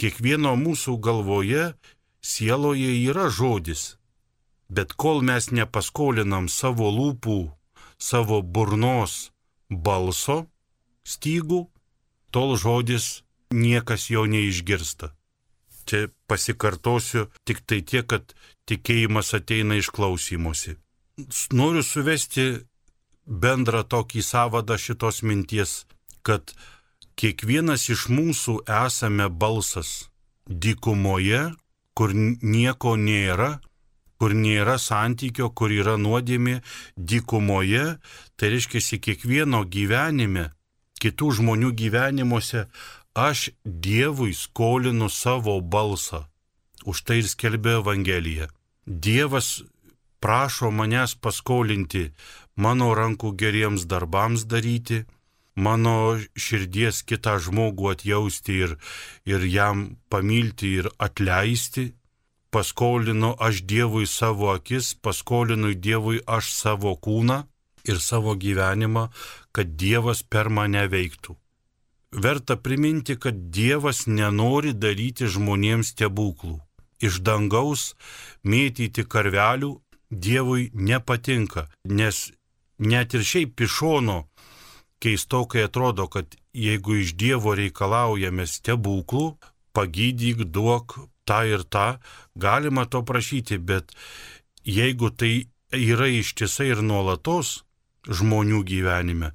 Kiekvieno 0.00 0.52
mūsų 0.56 0.96
galvoje, 1.00 1.74
sieloje 2.20 2.92
yra 3.08 3.28
žodis, 3.30 3.96
bet 4.68 4.92
kol 4.92 5.20
mes 5.22 5.50
nepaskolinam 5.50 6.48
savo 6.48 6.90
lūpų, 6.92 7.50
savo 7.98 8.42
burnos 8.42 9.30
balso 9.68 10.46
stygų, 11.04 11.66
tol 12.30 12.56
žodis 12.56 13.22
niekas 13.50 14.10
jo 14.10 14.26
neišgirsta. 14.26 15.12
Čia 15.86 16.08
pasikartosiu 16.30 17.26
tik 17.44 17.64
tai 17.66 17.80
tiek, 17.82 18.06
kad 18.06 18.34
tikėjimas 18.70 19.34
ateina 19.34 19.78
iš 19.80 19.90
klausymosi. 19.90 20.76
Noriu 21.52 21.82
suvesti 21.82 22.44
bendrą 23.26 23.82
tokį 23.84 24.22
savadą 24.22 24.78
šitos 24.78 25.22
minties, 25.26 25.84
kad 26.22 26.54
kiekvienas 27.18 27.88
iš 27.92 28.06
mūsų 28.12 28.60
esame 28.86 29.28
balsas 29.28 30.10
dykumoje, 30.46 31.50
kur 31.94 32.14
nieko 32.14 32.94
nėra, 32.96 33.58
kur 34.20 34.34
nėra 34.36 34.76
santykio, 34.78 35.50
kur 35.56 35.72
yra 35.72 35.96
nuodėmė, 36.00 36.60
dykumoje, 36.96 37.98
tai 38.36 38.50
reiškia 38.54 39.00
kiekvieno 39.00 39.64
gyvenime, 39.64 40.50
kitų 41.02 41.32
žmonių 41.40 41.72
gyvenimuose 41.80 42.66
aš 43.14 43.50
Dievui 43.64 44.34
skolinu 44.34 45.08
savo 45.10 45.60
balsą. 45.60 46.26
Už 46.84 47.02
tai 47.04 47.20
ir 47.20 47.28
skelbė 47.28 47.80
Evangelija. 47.80 48.48
Dievas 48.86 49.62
prašo 50.20 50.70
manęs 50.70 51.14
paskolinti 51.20 52.10
mano 52.56 52.94
rankų 52.94 53.34
geriems 53.36 53.86
darbams 53.90 54.46
daryti, 54.48 55.04
mano 55.54 56.16
širdies 56.36 57.02
kitą 57.08 57.36
žmogų 57.44 57.92
atjausti 57.94 58.58
ir, 58.64 58.76
ir 59.28 59.44
jam 59.44 59.96
pamilti 60.08 60.76
ir 60.80 60.90
atleisti. 60.98 61.92
Paskolinu 62.50 63.36
aš 63.38 63.62
Dievui 63.62 64.06
savo 64.10 64.50
akis, 64.50 64.94
paskolinu 65.04 65.74
Dievui 65.74 66.18
aš 66.26 66.50
savo 66.50 66.96
kūną 66.98 67.44
ir 67.84 68.00
savo 68.00 68.34
gyvenimą, 68.34 69.08
kad 69.52 69.76
Dievas 69.76 70.22
per 70.22 70.48
mane 70.48 70.86
veiktų 70.88 71.36
verta 72.12 72.56
priminti, 72.56 73.16
kad 73.16 73.34
Dievas 73.50 74.06
nenori 74.06 74.72
daryti 74.74 75.28
žmonėms 75.30 75.94
stebuklų. 75.94 76.58
Iš 77.00 77.20
dangaus 77.24 77.94
mėtyti 78.44 79.06
karvelių 79.06 79.78
Dievui 80.10 80.70
nepatinka, 80.74 81.68
nes 81.84 82.32
net 82.78 83.14
ir 83.14 83.22
šiaip 83.22 83.54
pišono 83.56 84.24
keistokai 85.00 85.62
atrodo, 85.68 86.08
kad 86.10 86.34
jeigu 86.52 86.98
iš 87.00 87.14
Dievo 87.14 87.54
reikalaujame 87.54 88.46
stebuklų, 88.46 89.38
pagydyk, 89.72 90.44
duok 90.50 90.98
tą 91.24 91.44
ir 91.46 91.62
tą, 91.62 92.00
galima 92.34 92.88
to 92.90 93.04
prašyti, 93.06 93.58
bet 93.62 93.94
jeigu 94.66 95.14
tai 95.14 95.46
yra 95.70 96.10
ištisai 96.10 96.72
ir 96.74 96.82
nuolatos 96.82 97.60
žmonių 98.08 98.62
gyvenime, 98.64 99.32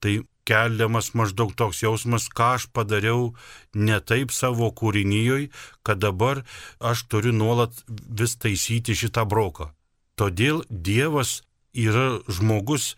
tai 0.00 0.22
keliamas 0.46 1.10
maždaug 1.18 1.52
toks 1.58 1.82
jausmas, 1.82 2.28
ką 2.30 2.54
aš 2.56 2.68
padariau 2.72 3.34
ne 3.74 3.98
taip 4.00 4.30
savo 4.30 4.70
kūrinyjoj, 4.70 5.48
kad 5.82 6.00
dabar 6.04 6.44
aš 6.78 7.06
turiu 7.10 7.34
nuolat 7.34 7.74
vis 7.88 8.36
taisyti 8.38 8.94
šitą 8.94 9.26
broką. 9.26 9.72
Todėl 10.16 10.62
Dievas 10.70 11.42
yra 11.74 12.22
žmogus, 12.30 12.94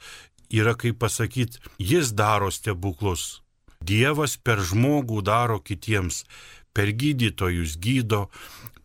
yra 0.53 0.77
kaip 0.79 1.01
pasakyti, 1.03 1.59
jis 1.79 2.13
daro 2.13 2.53
stebuklus. 2.55 3.41
Dievas 3.81 4.37
per 4.37 4.63
žmogų 4.63 5.23
daro 5.23 5.59
kitiems, 5.63 6.25
per 6.75 6.93
gydytojus 6.93 7.79
gydo, 7.83 8.29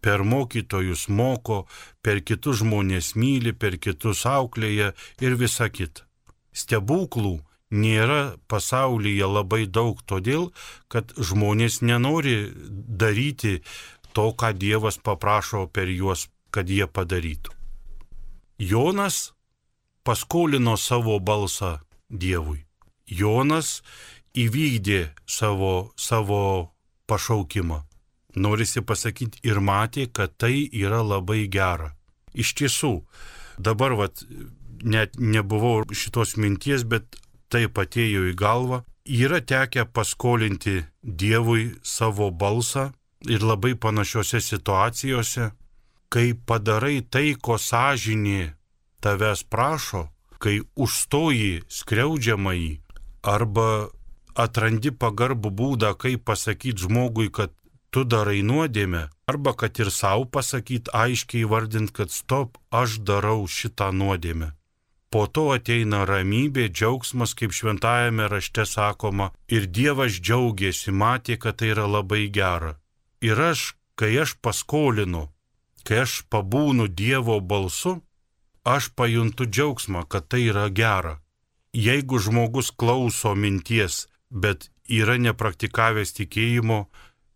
per 0.03 0.23
mokytojus 0.23 1.07
moko, 1.09 1.63
per 2.01 2.21
kitus 2.21 2.61
žmonės 2.61 3.13
myli, 3.15 3.53
per 3.53 3.77
kitus 3.77 4.25
auklėje 4.29 4.91
ir 5.21 5.37
visa 5.39 5.69
kita. 5.69 6.07
Stebuklų 6.53 7.39
nėra 7.73 8.37
pasaulyje 8.47 9.27
labai 9.27 9.65
daug 9.65 10.01
todėl, 10.05 10.51
kad 10.87 11.13
žmonės 11.17 11.81
nenori 11.81 12.53
daryti 13.03 13.59
to, 14.13 14.29
ką 14.37 14.53
Dievas 14.53 14.99
paprašo 15.01 15.65
per 15.73 15.89
juos, 15.89 16.29
kad 16.53 16.69
jie 16.69 16.85
padarytų. 16.85 17.53
Jonas 18.61 19.33
paskolino 20.05 20.77
savo 20.77 21.17
balsą 21.19 21.79
Dievui. 22.09 22.61
Jonas 23.09 23.81
įvykdė 24.37 25.09
savo, 25.25 25.93
savo 25.97 26.73
pašaukimą. 27.09 27.81
Norisi 28.35 28.81
pasakyti 28.81 29.43
ir 29.45 29.59
matė, 29.61 30.07
kad 30.09 30.37
tai 30.37 30.69
yra 30.73 31.01
labai 31.05 31.45
gera. 31.49 31.93
Iš 32.33 32.53
tiesų, 32.57 32.93
dabar 33.61 33.93
vat, 33.97 34.23
net 34.83 35.17
nebuvau 35.19 35.83
šitos 35.91 36.35
minties, 36.37 36.83
bet 36.83 37.17
taip 37.53 37.77
atėjo 37.79 38.27
į 38.31 38.35
galvą, 38.37 38.83
yra 39.05 39.41
tekę 39.41 39.85
paskolinti 39.93 40.83
Dievui 41.03 41.73
savo 41.83 42.31
balsą 42.31 42.91
ir 43.27 43.43
labai 43.43 43.75
panašiose 43.75 44.41
situacijose, 44.41 45.51
kai 46.13 46.33
padarai 46.33 47.01
tai, 47.01 47.33
ko 47.35 47.57
sąžinė 47.57 48.53
tavęs 49.03 49.43
prašo, 49.49 50.07
kai 50.39 50.61
užstoji 50.75 51.63
skriaudžiamai 51.67 52.79
arba 53.23 53.89
atrandi 54.35 54.91
pagarbų 54.91 55.51
būdą, 55.59 55.93
kaip 55.99 56.25
pasakyti 56.27 56.85
žmogui, 56.85 57.29
kad 57.31 57.53
tu 57.93 58.03
darai 58.03 58.41
nuodėmę, 58.41 59.07
arba 59.29 59.53
kad 59.53 59.77
ir 59.79 59.91
savo 59.93 60.25
pasakyti 60.25 60.91
aiškiai 60.93 61.45
vardint, 61.49 61.93
kad 61.93 62.11
stop, 62.11 62.57
aš 62.71 62.99
darau 63.07 63.45
šitą 63.47 63.91
nuodėmę. 63.93 64.53
Po 65.13 65.27
to 65.29 65.43
ateina 65.53 65.99
ramybė, 66.09 66.71
džiaugsmas, 66.73 67.35
kaip 67.37 67.51
šventajame 67.53 68.25
rašte 68.31 68.63
sakoma, 68.65 69.27
ir 69.45 69.67
Dievas 69.69 70.15
džiaugiasi, 70.17 70.89
matė, 70.89 71.35
kad 71.37 71.59
tai 71.61 71.69
yra 71.75 71.85
labai 71.85 72.23
gera. 72.33 72.71
Ir 73.21 73.37
aš, 73.37 73.75
kai 73.93 74.09
aš 74.23 74.33
paskolinu, 74.41 75.27
kai 75.85 75.99
aš 76.07 76.23
pabūnu 76.33 76.87
Dievo 76.89 77.37
balsu, 77.51 77.99
aš 78.65 78.89
pajuntu 78.97 79.45
džiaugsmą, 79.45 80.01
kad 80.09 80.31
tai 80.33 80.47
yra 80.47 80.65
gera. 80.81 81.19
Jeigu 81.77 82.17
žmogus 82.17 82.73
klauso 82.73 83.35
minties, 83.37 84.07
bet 84.31 84.71
yra 84.89 85.19
nepraktikavęs 85.21 86.17
tikėjimo, 86.17 86.87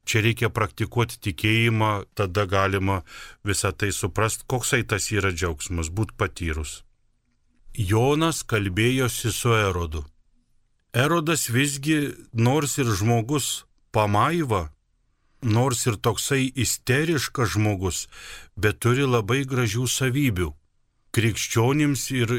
čia 0.09 0.25
reikia 0.25 0.49
praktikuoti 0.49 1.21
tikėjimą, 1.29 1.93
tada 2.17 2.49
galima 2.49 3.03
visą 3.45 3.69
tai 3.69 3.93
suprasti, 3.93 4.49
koksai 4.49 4.81
tas 4.81 5.11
yra 5.13 5.29
džiaugsmas, 5.29 5.93
būt 5.93 6.17
patyrus. 6.17 6.87
Jonas 7.77 8.41
kalbėjosi 8.41 9.29
su 9.29 9.51
Erodu. 9.53 10.01
Erodas 10.97 11.45
visgi, 11.53 12.09
nors 12.33 12.79
ir 12.81 12.89
žmogus 12.89 13.67
pamaiva, 13.93 14.71
nors 15.45 15.85
ir 15.85 15.99
toksai 16.01 16.47
isteriškas 16.57 17.53
žmogus, 17.53 18.07
bet 18.57 18.79
turi 18.81 19.05
labai 19.05 19.43
gražių 19.45 19.85
savybių. 19.85 20.49
Krikščionims 21.13 22.07
ir 22.17 22.33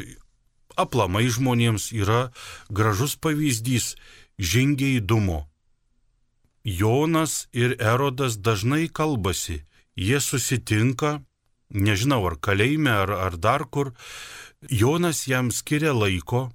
aplamai 0.74 1.29
žmonėms 1.31 1.92
yra 1.94 2.33
gražus 2.66 3.14
pavyzdys 3.14 3.94
žingeidumo. 4.42 5.46
Jonas 6.66 7.46
ir 7.55 7.79
Erodas 7.79 8.40
dažnai 8.42 8.88
kalbasi, 8.90 9.62
jie 9.94 10.18
susitinka, 10.18 11.22
nežinau 11.70 12.24
ar 12.27 12.37
kalėjime, 12.42 12.90
ar, 12.90 13.14
ar 13.14 13.38
dar 13.38 13.64
kur, 13.70 13.94
Jonas 14.62 15.29
jam 15.29 15.51
skiria 15.51 15.92
laiko, 15.92 16.51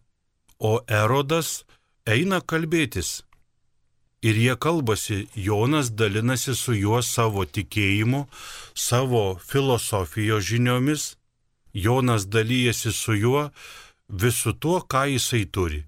o 0.60 0.80
Erodas 0.88 1.63
eina 2.06 2.42
kalbėtis. 2.42 3.24
Ir 4.24 4.36
jie 4.39 4.56
kalbasi, 4.60 5.28
Jonas 5.36 5.92
dalinasi 5.92 6.56
su 6.56 6.76
juo 6.76 7.02
savo 7.02 7.46
tikėjimu, 7.46 8.26
savo 8.76 9.39
filosofijos 9.39 10.44
žiniomis, 10.44 11.16
Jonas 11.74 12.28
dalyjasi 12.28 12.92
su 12.92 13.16
juo 13.16 13.50
visu 14.10 14.54
tuo, 14.54 14.82
ką 14.84 15.08
jisai 15.16 15.46
turi. 15.46 15.84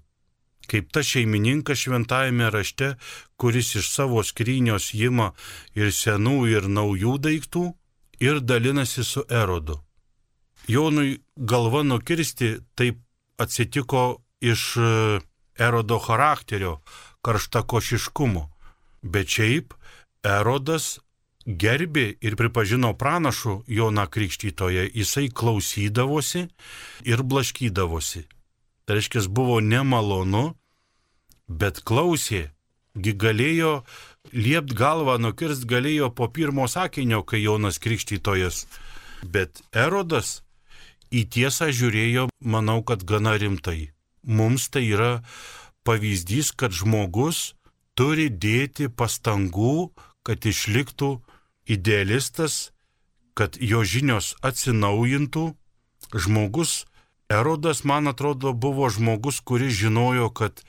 Kaip 0.66 0.90
ta 0.92 1.04
šeimininkas 1.04 1.84
šventajame 1.84 2.50
rašte, 2.50 2.94
kuris 3.36 3.74
iš 3.76 3.92
savo 3.92 4.24
skrynios 4.24 4.92
ima 4.96 5.32
ir 5.76 5.92
senų 5.92 6.38
ir 6.50 6.68
naujų 6.68 7.18
daiktų 7.28 7.66
ir 8.20 8.40
dalinasi 8.40 9.04
su 9.04 9.24
Erodu. 9.28 9.85
Jonui 10.68 11.20
galva 11.36 11.82
nukirsti 11.82 12.56
taip 12.74 12.98
atsitiko 13.38 14.22
iš 14.40 14.76
e, 14.76 15.20
Erodo 15.58 15.98
charakterio, 15.98 16.80
karštakošiškumo. 17.22 18.42
Bet 19.02 19.30
šiaip 19.30 19.74
Erodas 20.26 20.98
gerbė 21.46 22.16
ir 22.20 22.34
pripažino 22.36 22.92
pranašų 22.98 23.60
Joną 23.70 24.06
Krikštytoje, 24.10 24.88
jisai 24.94 25.28
klausydavosi 25.30 26.48
ir 27.06 27.22
blaškydavosi. 27.22 28.26
Tai 28.86 28.98
reiškia, 28.98 29.22
buvo 29.30 29.60
nemalonu, 29.62 30.56
bet 31.46 31.80
klausė, 31.86 32.50
gi 32.98 33.14
galėjo 33.14 33.84
liept 34.34 34.74
galvą, 34.74 35.18
nukirst 35.22 35.66
galėjo 35.70 36.10
po 36.10 36.28
pirmo 36.28 36.66
sakinio, 36.68 37.22
kai 37.22 37.42
Jonas 37.42 37.78
Krikštytojas. 37.78 38.66
Bet 39.22 39.62
Erodas 39.72 40.42
į 41.10 41.26
tiesą 41.32 41.70
žiūrėjo, 41.74 42.28
manau, 42.40 42.82
kad 42.86 43.04
gana 43.06 43.36
rimtai. 43.38 43.92
Mums 44.26 44.68
tai 44.72 44.86
yra 44.90 45.22
pavyzdys, 45.86 46.50
kad 46.52 46.74
žmogus 46.74 47.54
turi 47.94 48.28
dėti 48.30 48.88
pastangų, 48.90 49.92
kad 50.26 50.42
išliktų 50.42 51.10
idealistas, 51.70 52.72
kad 53.38 53.58
jo 53.60 53.84
žinios 53.84 54.34
atsinaujintų. 54.42 55.54
Žmogus, 56.14 56.86
Erodas, 57.28 57.82
man 57.82 58.06
atrodo, 58.06 58.52
buvo 58.52 58.86
žmogus, 58.90 59.40
kuris 59.42 59.74
žinojo, 59.74 60.30
kad 60.30 60.62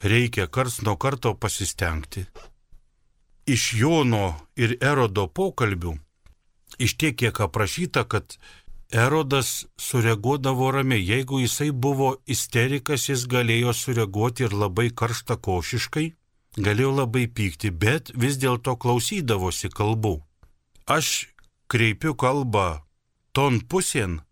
reikia 0.00 0.46
kars 0.48 0.80
nuo 0.80 0.96
karto 0.96 1.34
pasistengti. 1.34 2.24
Iš 3.48 3.72
Jono 3.80 4.36
ir 4.56 4.76
Erodo 4.80 5.26
pokalbių, 5.28 5.96
iš 6.80 6.96
tiek, 7.00 7.16
kiek 7.16 7.40
aprašyta, 7.40 8.04
kad 8.04 8.38
Erodas 8.92 9.66
sureaguodavo 9.76 10.70
ramiai. 10.70 11.06
Jeigu 11.06 11.40
jisai 11.40 11.70
buvo 11.70 12.16
isterikas, 12.26 13.08
jis 13.08 13.26
galėjo 13.28 13.74
sureaguoti 13.76 14.46
ir 14.46 14.54
labai 14.56 14.88
karšta 14.90 15.36
košiškai, 15.36 16.06
galėjo 16.56 16.94
labai 17.02 17.26
pykti, 17.28 17.70
bet 17.70 18.12
vis 18.16 18.40
dėlto 18.40 18.78
klausydavosi 18.80 19.68
kalbų. 19.68 20.14
Aš 20.88 21.28
kreipiu 21.68 22.14
kalbą 22.16 22.80
ton 23.36 23.60
pusėn, 23.60 24.22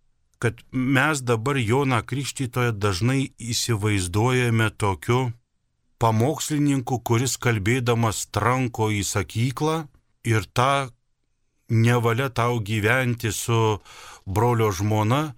kad 0.40 0.56
mes 0.72 1.20
dabar 1.20 1.60
Joną 1.60 2.00
Krikštytoje 2.00 2.72
dažnai 2.72 3.32
įsivaizduojame 3.36 4.70
tokiu 4.80 5.32
pamokslininku, 6.00 7.00
kuris 7.04 7.36
kalbėdamas 7.36 8.26
tranko 8.32 8.88
į 8.88 9.04
sakyklą 9.04 9.84
ir 10.24 10.48
tą 10.56 10.88
nevalia 11.68 12.28
tau 12.30 12.60
gyventi 12.60 13.32
su 13.32 13.78
brolio 14.26 14.72
žmona 14.72 15.34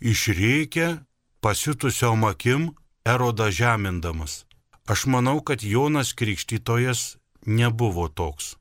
išreikia 0.00 1.04
pasiutusiom 1.40 2.24
akim 2.24 2.70
erodą 3.04 3.50
žemindamas. 3.50 4.44
Aš 4.86 5.06
manau, 5.06 5.40
kad 5.40 5.62
Jonas 5.62 6.12
Krikštytojas 6.12 7.16
nebuvo 7.46 8.08
toks. 8.08 8.56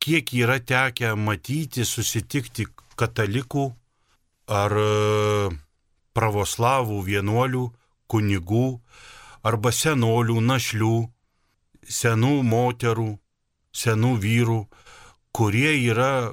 Kiek 0.00 0.32
yra 0.34 0.58
tekę 0.60 1.14
matyti, 1.16 1.84
susitikti 1.84 2.66
katalikų 2.96 3.70
ar 4.48 4.72
e, 4.76 5.50
pravoslavų 6.16 7.00
vienuolių, 7.04 7.64
kunigų, 8.10 8.80
arba 9.44 9.72
senolių, 9.72 10.40
našlių, 10.40 10.96
senų 11.84 12.34
moterų, 12.44 13.10
senų 13.72 14.12
vyrų, 14.24 14.60
kurie 15.36 15.72
yra 15.84 16.32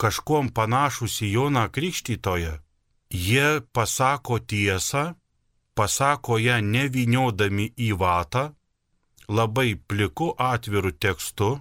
kažkuom 0.00 0.50
panašus 0.56 1.20
į 1.24 1.30
Joną 1.36 1.64
Krikštytoją, 1.74 2.58
jie 3.10 3.48
pasako 3.72 4.38
tiesą, 4.38 5.14
pasako 5.74 6.38
ją 6.38 6.60
neviniodami 6.62 7.70
į 7.78 7.92
vatą, 7.98 8.52
labai 9.28 9.74
pliku 9.88 10.34
atviru 10.38 10.92
tekstu, 10.92 11.58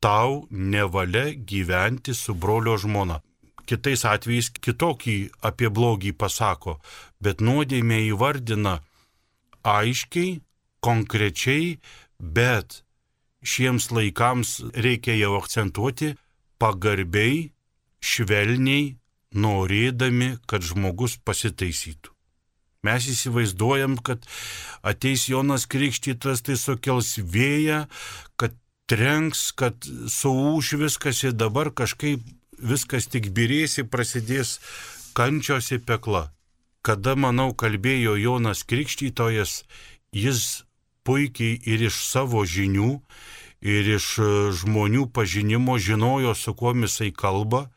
tau 0.00 0.46
nevalia 0.50 1.30
gyventi 1.34 2.14
su 2.14 2.34
brolio 2.34 2.76
žmona. 2.80 3.20
Kitais 3.68 4.02
atvejais 4.08 4.48
kitokį 4.50 5.16
apie 5.46 5.68
blogį 5.70 6.12
pasako, 6.18 6.80
bet 7.22 7.44
nuodėmė 7.44 8.00
įvardina 8.08 8.80
aiškiai, 9.62 10.40
konkrečiai, 10.80 11.76
bet 12.18 12.80
šiems 13.44 13.90
laikams 13.94 14.56
reikia 14.74 15.14
jau 15.20 15.36
akcentuoti 15.38 16.14
pagarbiai, 16.60 17.50
švelniai, 18.00 18.96
norėdami, 19.34 20.36
kad 20.50 20.64
žmogus 20.66 21.18
pasitaisytų. 21.24 22.12
Mes 22.86 23.06
įsivaizduojam, 23.12 23.98
kad 24.00 24.24
ateis 24.86 25.26
Jonas 25.28 25.66
Krikštytas, 25.68 26.40
tai 26.46 26.56
sukels 26.56 27.18
vėją, 27.20 27.84
kad 28.40 28.56
trenks, 28.88 29.50
kad 29.52 29.76
suūš 29.84 30.74
viskas 30.80 31.20
ir 31.26 31.36
dabar 31.36 31.74
kažkaip 31.76 32.24
viskas 32.60 33.08
tik 33.12 33.28
birėsi, 33.36 33.84
prasidės 33.84 34.58
kančios 35.16 35.72
į 35.76 35.82
peklą 35.84 36.30
kada, 36.82 37.14
manau, 37.16 37.52
kalbėjo 37.52 38.16
Jonas 38.16 38.64
Krikštytojas, 38.64 39.62
jis 40.16 40.64
puikiai 41.04 41.60
ir 41.68 41.86
iš 41.88 42.00
savo 42.08 42.44
žinių, 42.48 43.00
ir 43.60 43.88
iš 43.96 44.06
e, 44.18 44.28
žmonių 44.56 45.06
pažinimo 45.12 45.78
žinojo, 45.78 46.34
su 46.34 46.54
kuo 46.54 46.72
jisai 46.74 47.10
kalba, 47.12 47.68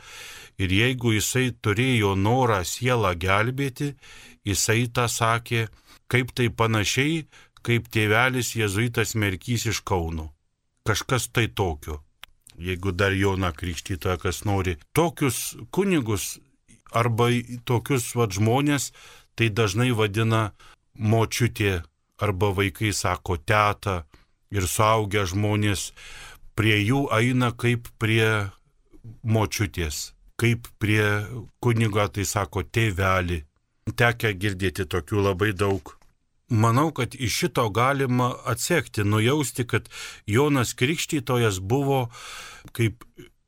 ir 0.58 0.72
jeigu 0.72 1.14
jisai 1.14 1.52
turėjo 1.62 2.16
norą 2.16 2.64
sielą 2.64 3.14
gelbėti, 3.20 3.94
jisai 4.46 4.88
tą 4.88 5.08
sakė, 5.08 5.68
kaip 6.08 6.32
tai 6.36 6.50
panašiai, 6.50 7.26
kaip 7.64 7.88
tėvelis 7.88 8.56
Jėzuitas 8.56 9.16
Merkys 9.16 9.68
iš 9.72 9.82
Kauno. 9.88 10.32
Kažkas 10.88 11.30
tai 11.32 11.48
tokio. 11.48 12.02
Jeigu 12.60 12.92
dar 12.92 13.16
Jona 13.16 13.52
Krikštytoja 13.56 14.20
kas 14.22 14.44
nori. 14.46 14.76
Tokius 14.94 15.56
kunigus 15.72 16.38
arba 16.94 17.32
tokius 17.66 18.12
vat, 18.16 18.36
žmonės 18.36 18.92
tai 19.34 19.50
dažnai 19.50 19.90
vadina 19.98 20.52
močiutė 20.94 21.82
arba 22.22 22.52
vaikai 22.54 22.92
sako 22.94 23.40
teta 23.42 24.04
ir 24.54 24.68
suaugę 24.70 25.26
žmonės 25.30 25.92
prie 26.58 26.78
jų 26.80 27.08
eina 27.18 27.52
kaip 27.58 27.90
prie 28.02 28.50
močiutės, 29.24 30.14
kaip 30.40 30.70
prie 30.80 31.04
kunigo, 31.64 32.06
tai 32.14 32.26
sako 32.30 32.64
tėvelį. 32.64 33.44
Tekia 34.00 34.32
girdėti 34.40 34.86
tokių 34.88 35.26
labai 35.28 35.52
daug. 35.52 35.96
Manau, 36.54 36.92
kad 36.96 37.16
iš 37.16 37.36
šito 37.44 37.66
galima 37.74 38.30
atsekti, 38.46 39.04
nujausti, 39.04 39.66
kad 39.68 39.90
Jonas 40.30 40.74
Krikštytojas 40.78 41.60
buvo 41.60 42.06
kaip 42.78 43.04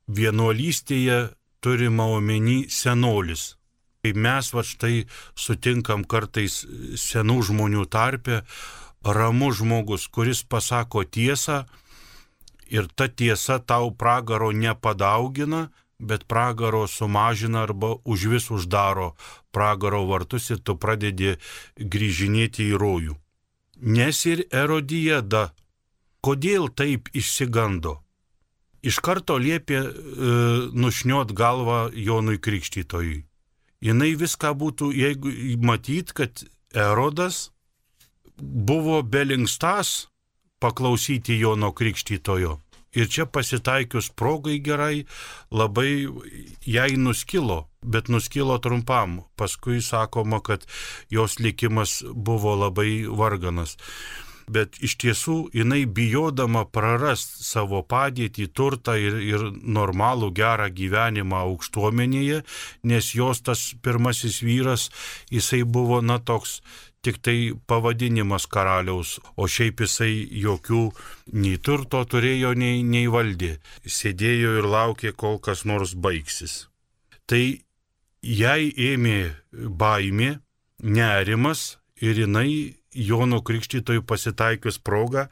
vienuolystėje 0.07 1.19
turima 1.63 2.07
omeny 2.17 2.65
senolis. 2.69 3.55
Kai 4.01 4.13
mes 4.13 4.51
va 4.53 4.61
štai 4.65 5.05
sutinkam 5.33 6.03
kartais 6.05 6.63
senų 7.01 7.39
žmonių 7.49 7.85
tarpe, 7.89 8.43
ramus 9.05 9.61
žmogus, 9.61 10.07
kuris 10.07 10.43
pasako 10.43 11.03
tiesą 11.05 11.63
ir 12.69 12.87
ta 12.95 13.07
tiesa 13.07 13.59
tau 13.59 13.91
pragaro 13.91 14.51
nepadaugina, 14.51 15.69
bet 15.99 16.25
pragaro 16.27 16.87
sumažina 16.87 17.63
arba 17.63 17.95
už 18.03 18.25
vis 18.33 18.49
uždaro 18.51 19.13
pragaro 19.51 20.05
vartus 20.09 20.49
ir 20.51 20.59
tu 20.59 20.75
pradedi 20.75 21.37
grįžinėti 21.77 22.71
į 22.71 22.79
rojų. 22.81 23.19
Nes 23.85 24.25
ir 24.25 24.47
erodijada, 24.51 25.51
kodėl 26.23 26.67
taip 26.71 27.07
išsigando? 27.13 28.05
iš 28.85 28.99
karto 29.01 29.37
liepė 29.41 29.79
e, 29.81 29.87
nušniot 30.77 31.33
galvą 31.35 31.89
Jonui 31.93 32.37
Krikštytojui. 32.37 33.23
Jis 33.85 34.17
viską 34.21 34.53
būtų, 34.57 34.91
jeigu 34.95 35.31
matyt, 35.61 36.13
kad 36.15 36.45
Erodas 36.73 37.51
buvo 38.37 39.01
belingstas 39.01 40.07
paklausyti 40.59 41.39
Jono 41.39 41.71
Krikštytojo. 41.71 42.59
Ir 42.95 43.09
čia 43.11 43.25
pasitaikius 43.27 44.07
progai 44.15 44.61
gerai, 44.63 45.03
labai 45.51 46.07
jai 46.63 46.93
nuskilo, 46.95 47.65
bet 47.83 48.07
nuskilo 48.07 48.55
trumpam. 48.63 49.19
Paskui 49.35 49.81
sakoma, 49.83 50.39
kad 50.39 50.63
jos 51.11 51.39
likimas 51.39 52.03
buvo 52.13 52.55
labai 52.55 53.03
varganas 53.11 53.75
bet 54.51 54.77
iš 54.83 54.95
tiesų 55.01 55.37
jinai 55.55 55.83
bijodama 55.89 56.65
prarast 56.69 57.39
savo 57.45 57.81
padėtį, 57.85 58.47
turtą 58.53 58.95
ir, 59.01 59.17
ir 59.23 59.45
normalų 59.51 60.31
gerą 60.37 60.69
gyvenimą 60.73 61.41
aukštuomenėje, 61.49 62.43
nes 62.85 63.11
jos 63.17 63.41
tas 63.45 63.67
pirmasis 63.81 64.41
vyras, 64.45 64.89
jisai 65.33 65.63
buvo, 65.65 66.01
na, 66.05 66.19
toks 66.19 66.59
tik 67.05 67.21
tai 67.25 67.53
pavadinimas 67.69 68.47
karaliaus, 68.49 69.17
o 69.37 69.45
šiaip 69.45 69.83
jisai 69.85 70.13
jokių 70.41 70.81
nei 71.37 71.59
turto 71.61 72.01
turėjo, 72.09 72.55
nei, 72.57 72.81
nei 72.81 73.05
valdė. 73.11 73.55
Sėdėjo 73.85 74.55
ir 74.59 74.69
laukė, 74.69 75.13
kol 75.13 75.37
kas 75.37 75.65
nors 75.69 75.93
baigsis. 75.93 76.65
Tai 77.29 77.43
jai 78.25 78.61
ėmė 78.89 79.19
baimė, 79.53 80.31
nerimas 80.81 81.75
ir 82.01 82.25
jinai 82.25 82.75
Jono 82.95 83.41
Krikštytojų 83.43 84.05
pasitaikius 84.07 84.79
progą. 84.79 85.27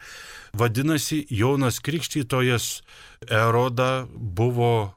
Vadinasi, 0.60 1.22
Jonas 1.32 1.80
Krikštytojas 1.80 2.84
Eroda 3.32 4.06
buvo, 4.12 4.94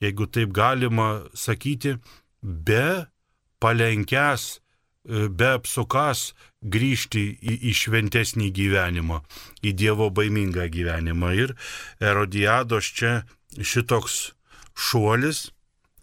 jeigu 0.00 0.26
taip 0.32 0.54
galima 0.56 1.10
sakyti, 1.36 1.98
be 2.40 3.04
palenkęs 3.60 4.60
be 5.30 5.54
apsukas 5.56 6.30
grįžti 6.60 7.22
į, 7.40 7.54
į 7.70 7.76
šventesnį 7.76 8.50
gyvenimą, 8.56 9.20
į 9.64 9.72
Dievo 9.76 10.10
baimingą 10.14 10.68
gyvenimą. 10.72 11.32
Ir 11.36 11.54
Erodiados 12.00 12.90
čia 12.96 13.14
šitoks 13.56 14.20
šuolis 14.76 15.48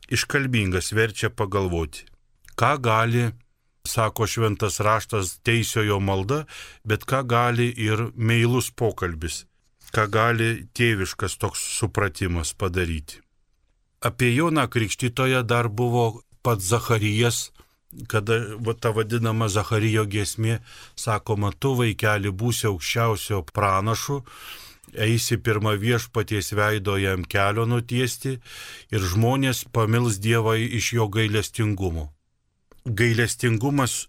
iškalbingas 0.07 0.93
verčia 0.95 1.29
pagalvoti, 1.29 2.05
ką 2.55 2.77
gali, 2.83 3.27
sako 3.87 4.27
šventas 4.27 4.79
raštas, 4.79 5.37
teisiojo 5.43 5.99
malda, 5.99 6.45
bet 6.83 7.05
ką 7.07 7.23
gali 7.27 7.69
ir 7.71 8.09
meilus 8.15 8.71
pokalbis, 8.71 9.45
ką 9.95 10.07
gali 10.11 10.49
tėviškas 10.75 11.37
toks 11.41 11.63
supratimas 11.79 12.53
padaryti. 12.53 13.21
Apie 14.01 14.29
Joną 14.35 14.67
Krikštytoje 14.69 15.41
dar 15.43 15.69
buvo 15.69 16.21
pats 16.45 16.67
Zacharijas, 16.69 17.51
kada 18.11 18.39
va, 18.59 18.73
ta 18.73 18.91
vadinama 18.95 19.47
Zacharijo 19.49 20.05
giesmė, 20.05 20.59
sakoma, 20.95 21.51
tu 21.51 21.73
vaikeli 21.79 22.31
būsi 22.31 22.67
aukščiausio 22.71 23.43
pranašu, 23.53 24.21
eisi 25.07 25.37
pirmą 25.37 25.75
viešpaties 25.81 26.53
veido 26.57 26.97
jam 26.99 27.23
kelio 27.23 27.65
nutiesti 27.67 28.37
ir 28.91 29.09
žmonės 29.13 29.65
pamils 29.71 30.21
Dievą 30.23 30.55
iš 30.57 30.93
jo 30.99 31.09
gailestingumo. 31.11 32.07
Gailestingumas 32.85 34.07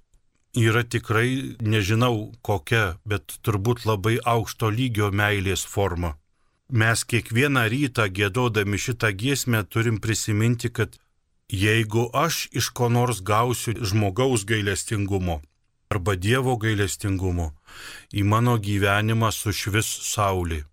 yra 0.58 0.84
tikrai, 0.84 1.58
nežinau 1.60 2.30
kokia, 2.42 2.98
bet 3.04 3.40
turbūt 3.42 3.84
labai 3.86 4.18
aukšto 4.22 4.70
lygio 4.70 5.10
meilės 5.10 5.66
forma 5.66 6.14
mes 6.68 7.04
kiekvieną 7.08 7.64
rytą 7.72 8.08
gėdodami 8.12 8.78
šitą 8.78 9.12
giesmę 9.16 9.64
turim 9.64 9.98
prisiminti, 10.00 10.68
kad 10.70 10.98
jeigu 11.48 12.10
aš 12.12 12.48
iš 12.52 12.68
ko 12.76 12.88
nors 12.88 13.22
gausiu 13.22 13.74
žmogaus 13.84 14.44
gailestingumo 14.44 15.40
arba 15.88 16.14
Dievo 16.16 16.56
gailestingumo, 16.60 17.52
į 18.12 18.24
mano 18.28 18.56
gyvenimą 18.60 19.30
sušvis 19.32 19.88
saulė. 20.12 20.64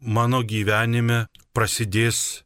Mano 0.00 0.40
gyvenime 0.46 1.26
prasidės 1.52 2.44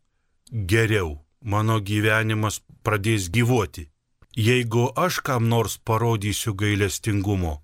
geriau, 0.51 1.20
mano 1.44 1.79
gyvenimas 1.81 2.61
pradės 2.83 3.29
gyvuoti. 3.31 3.88
Jeigu 4.33 4.88
aš 4.96 5.20
kam 5.20 5.48
nors 5.48 5.77
parodysiu 5.77 6.55
gailestingumo, 6.57 7.61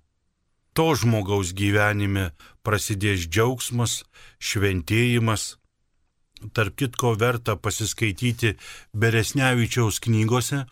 to 0.77 0.93
žmogaus 0.95 1.51
gyvenime 1.57 2.29
prasidės 2.63 3.25
džiaugsmas, 3.25 4.03
šventėjimas. 4.39 5.57
Tarp 6.53 6.75
kitko 6.79 7.13
verta 7.19 7.55
pasiskaityti 7.55 8.55
Beresnevičiaus 8.95 9.99
knygose, 9.99 10.65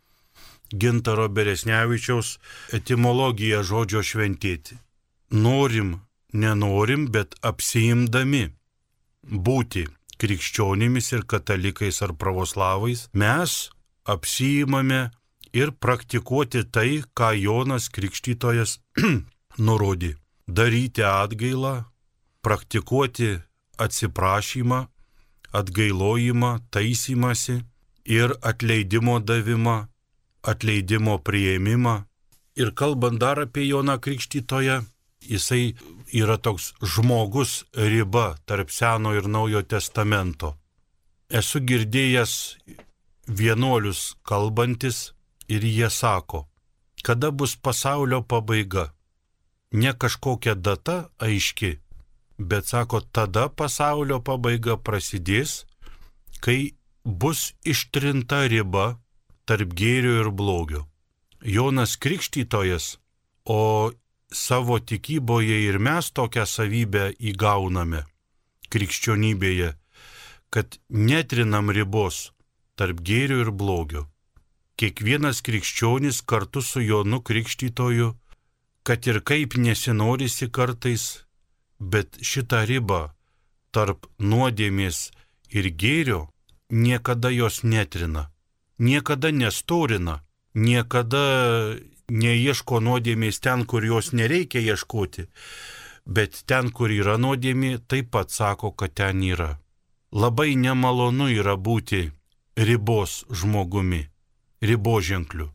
Gintaro 0.72 1.28
Beresnevičiaus 1.30 2.38
etimologija 2.76 3.64
žodžio 3.64 4.04
šventėti. 4.04 4.78
Norim, 5.32 6.00
nenorim, 6.34 7.08
bet 7.12 7.36
apsiimdami 7.44 8.48
būti 9.28 9.86
krikščionimis 10.18 11.12
ir 11.14 11.26
katalikais 11.30 12.02
ar 12.02 12.16
pravoslavais, 12.20 13.08
mes 13.14 13.70
apsijimame 14.08 15.10
ir 15.54 15.72
praktikuoti 15.72 16.64
tai, 16.72 17.04
ką 17.18 17.34
Jonas 17.38 17.90
Krikštytojas 17.94 18.80
nurodė- 19.66 20.16
daryti 20.58 21.04
atgailą, 21.04 21.86
praktikuoti 22.42 23.38
atsiprašymą, 23.78 24.88
atgailojimą, 25.60 26.52
taisymasi 26.72 27.62
ir 28.06 28.34
atleidimo 28.42 29.20
davimą, 29.20 29.78
atleidimo 30.52 31.16
prieimimą. 31.20 31.96
Ir 32.62 32.74
kalbant 32.80 33.20
dar 33.22 33.40
apie 33.40 33.68
Joną 33.68 33.98
Krikštytoje, 34.04 34.82
jisai 35.22 35.76
yra 36.14 36.38
toks 36.38 36.74
žmogus 36.82 37.66
riba 37.74 38.36
tarp 38.46 38.72
Seno 38.72 39.14
ir 39.14 39.28
Naujo 39.28 39.62
testamento. 39.62 40.56
Esu 41.30 41.60
girdėjęs 41.60 42.34
vienuolius 43.28 44.16
kalbantis 44.24 45.12
ir 45.48 45.62
jie 45.64 45.90
sako, 45.90 46.48
kada 47.04 47.32
bus 47.32 47.56
pasaulio 47.56 48.22
pabaiga 48.24 48.88
ne 49.72 49.94
kažkokia 49.94 50.56
data 50.56 51.10
aiški, 51.20 51.78
bet 52.38 52.68
sako, 52.68 53.02
tada 53.02 53.48
pasaulio 53.50 54.20
pabaiga 54.22 54.78
prasidės, 54.78 55.66
kai 56.42 56.74
bus 57.04 57.54
ištrinta 57.66 58.46
riba 58.52 58.98
tarp 59.46 59.74
gėrio 59.74 60.22
ir 60.22 60.30
blogio. 60.32 60.86
Jonas 61.42 61.96
Krikštytojas, 61.98 62.98
o 63.46 63.92
savo 64.34 64.80
tikyboje 64.80 65.62
ir 65.70 65.80
mes 65.80 66.12
tokią 66.12 66.46
savybę 66.46 67.12
įgauname 67.32 68.04
krikščionybėje, 68.68 69.72
kad 70.52 70.80
netrinam 70.90 71.72
ribos 71.72 72.32
tarp 72.76 73.00
gėrio 73.00 73.40
ir 73.46 73.52
blogio. 73.56 74.08
Kiekvienas 74.78 75.40
krikščionis 75.42 76.22
kartu 76.28 76.62
su 76.62 76.84
Jonu 76.84 77.22
Krikštytoju 77.26 78.12
kad 78.88 79.08
ir 79.08 79.18
kaip 79.20 79.58
nesinorisi 79.60 80.48
kartais, 80.56 81.04
bet 81.80 82.18
šitą 82.22 82.64
ribą 82.70 83.02
tarp 83.72 84.08
nuodėmės 84.20 85.12
ir 85.50 85.70
gėrio 85.70 86.28
niekada 86.70 87.30
jos 87.30 87.64
netrina, 87.64 88.30
niekada 88.80 89.32
nestorina, 89.32 90.22
niekada 90.54 91.24
neieško 92.10 92.80
nuodėmės 92.80 93.40
ten, 93.40 93.66
kur 93.66 93.86
jos 93.86 94.12
nereikia 94.14 94.64
ieškoti, 94.64 95.28
bet 96.06 96.44
ten, 96.48 96.72
kur 96.72 96.92
yra 96.92 97.18
nuodėmė, 97.18 97.78
taip 97.88 98.12
pat 98.16 98.32
sako, 98.32 98.72
kad 98.72 98.96
ten 98.96 99.22
yra. 99.24 99.58
Labai 100.12 100.56
nemalonu 100.56 101.28
yra 101.30 101.58
būti 101.60 102.08
ribos 102.56 103.26
žmogumi, 103.30 104.08
riboženkliu. 104.64 105.52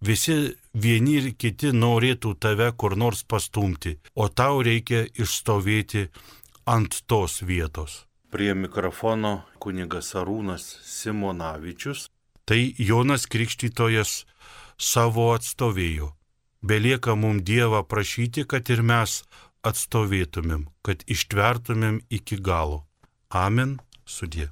Visi 0.00 0.54
vieni 0.84 1.18
ir 1.20 1.30
kiti 1.34 1.72
norėtų 1.74 2.34
tave 2.42 2.70
kur 2.80 2.96
nors 2.96 3.24
pastumti, 3.24 3.98
o 4.14 4.28
tau 4.28 4.62
reikia 4.62 5.06
išstovėti 5.14 6.08
ant 6.66 7.02
tos 7.06 7.40
vietos. 7.42 8.04
Prie 8.30 8.52
mikrofono 8.54 9.42
kunigas 9.58 10.12
Arūnas 10.14 10.64
Simonavičius. 10.84 12.08
Tai 12.48 12.60
Jonas 12.78 13.24
Krikštytojas 13.28 14.24
savo 14.76 15.30
atstovėjo. 15.34 16.12
Belieka 16.62 17.14
mums 17.14 17.44
Dievą 17.46 17.84
prašyti, 17.86 18.44
kad 18.44 18.68
ir 18.72 18.82
mes 18.82 19.22
atstovėtumėm, 19.64 20.68
kad 20.82 21.04
ištvertumėm 21.06 22.02
iki 22.10 22.40
galo. 22.40 22.84
Amen 23.30 23.78
sudė. 24.04 24.50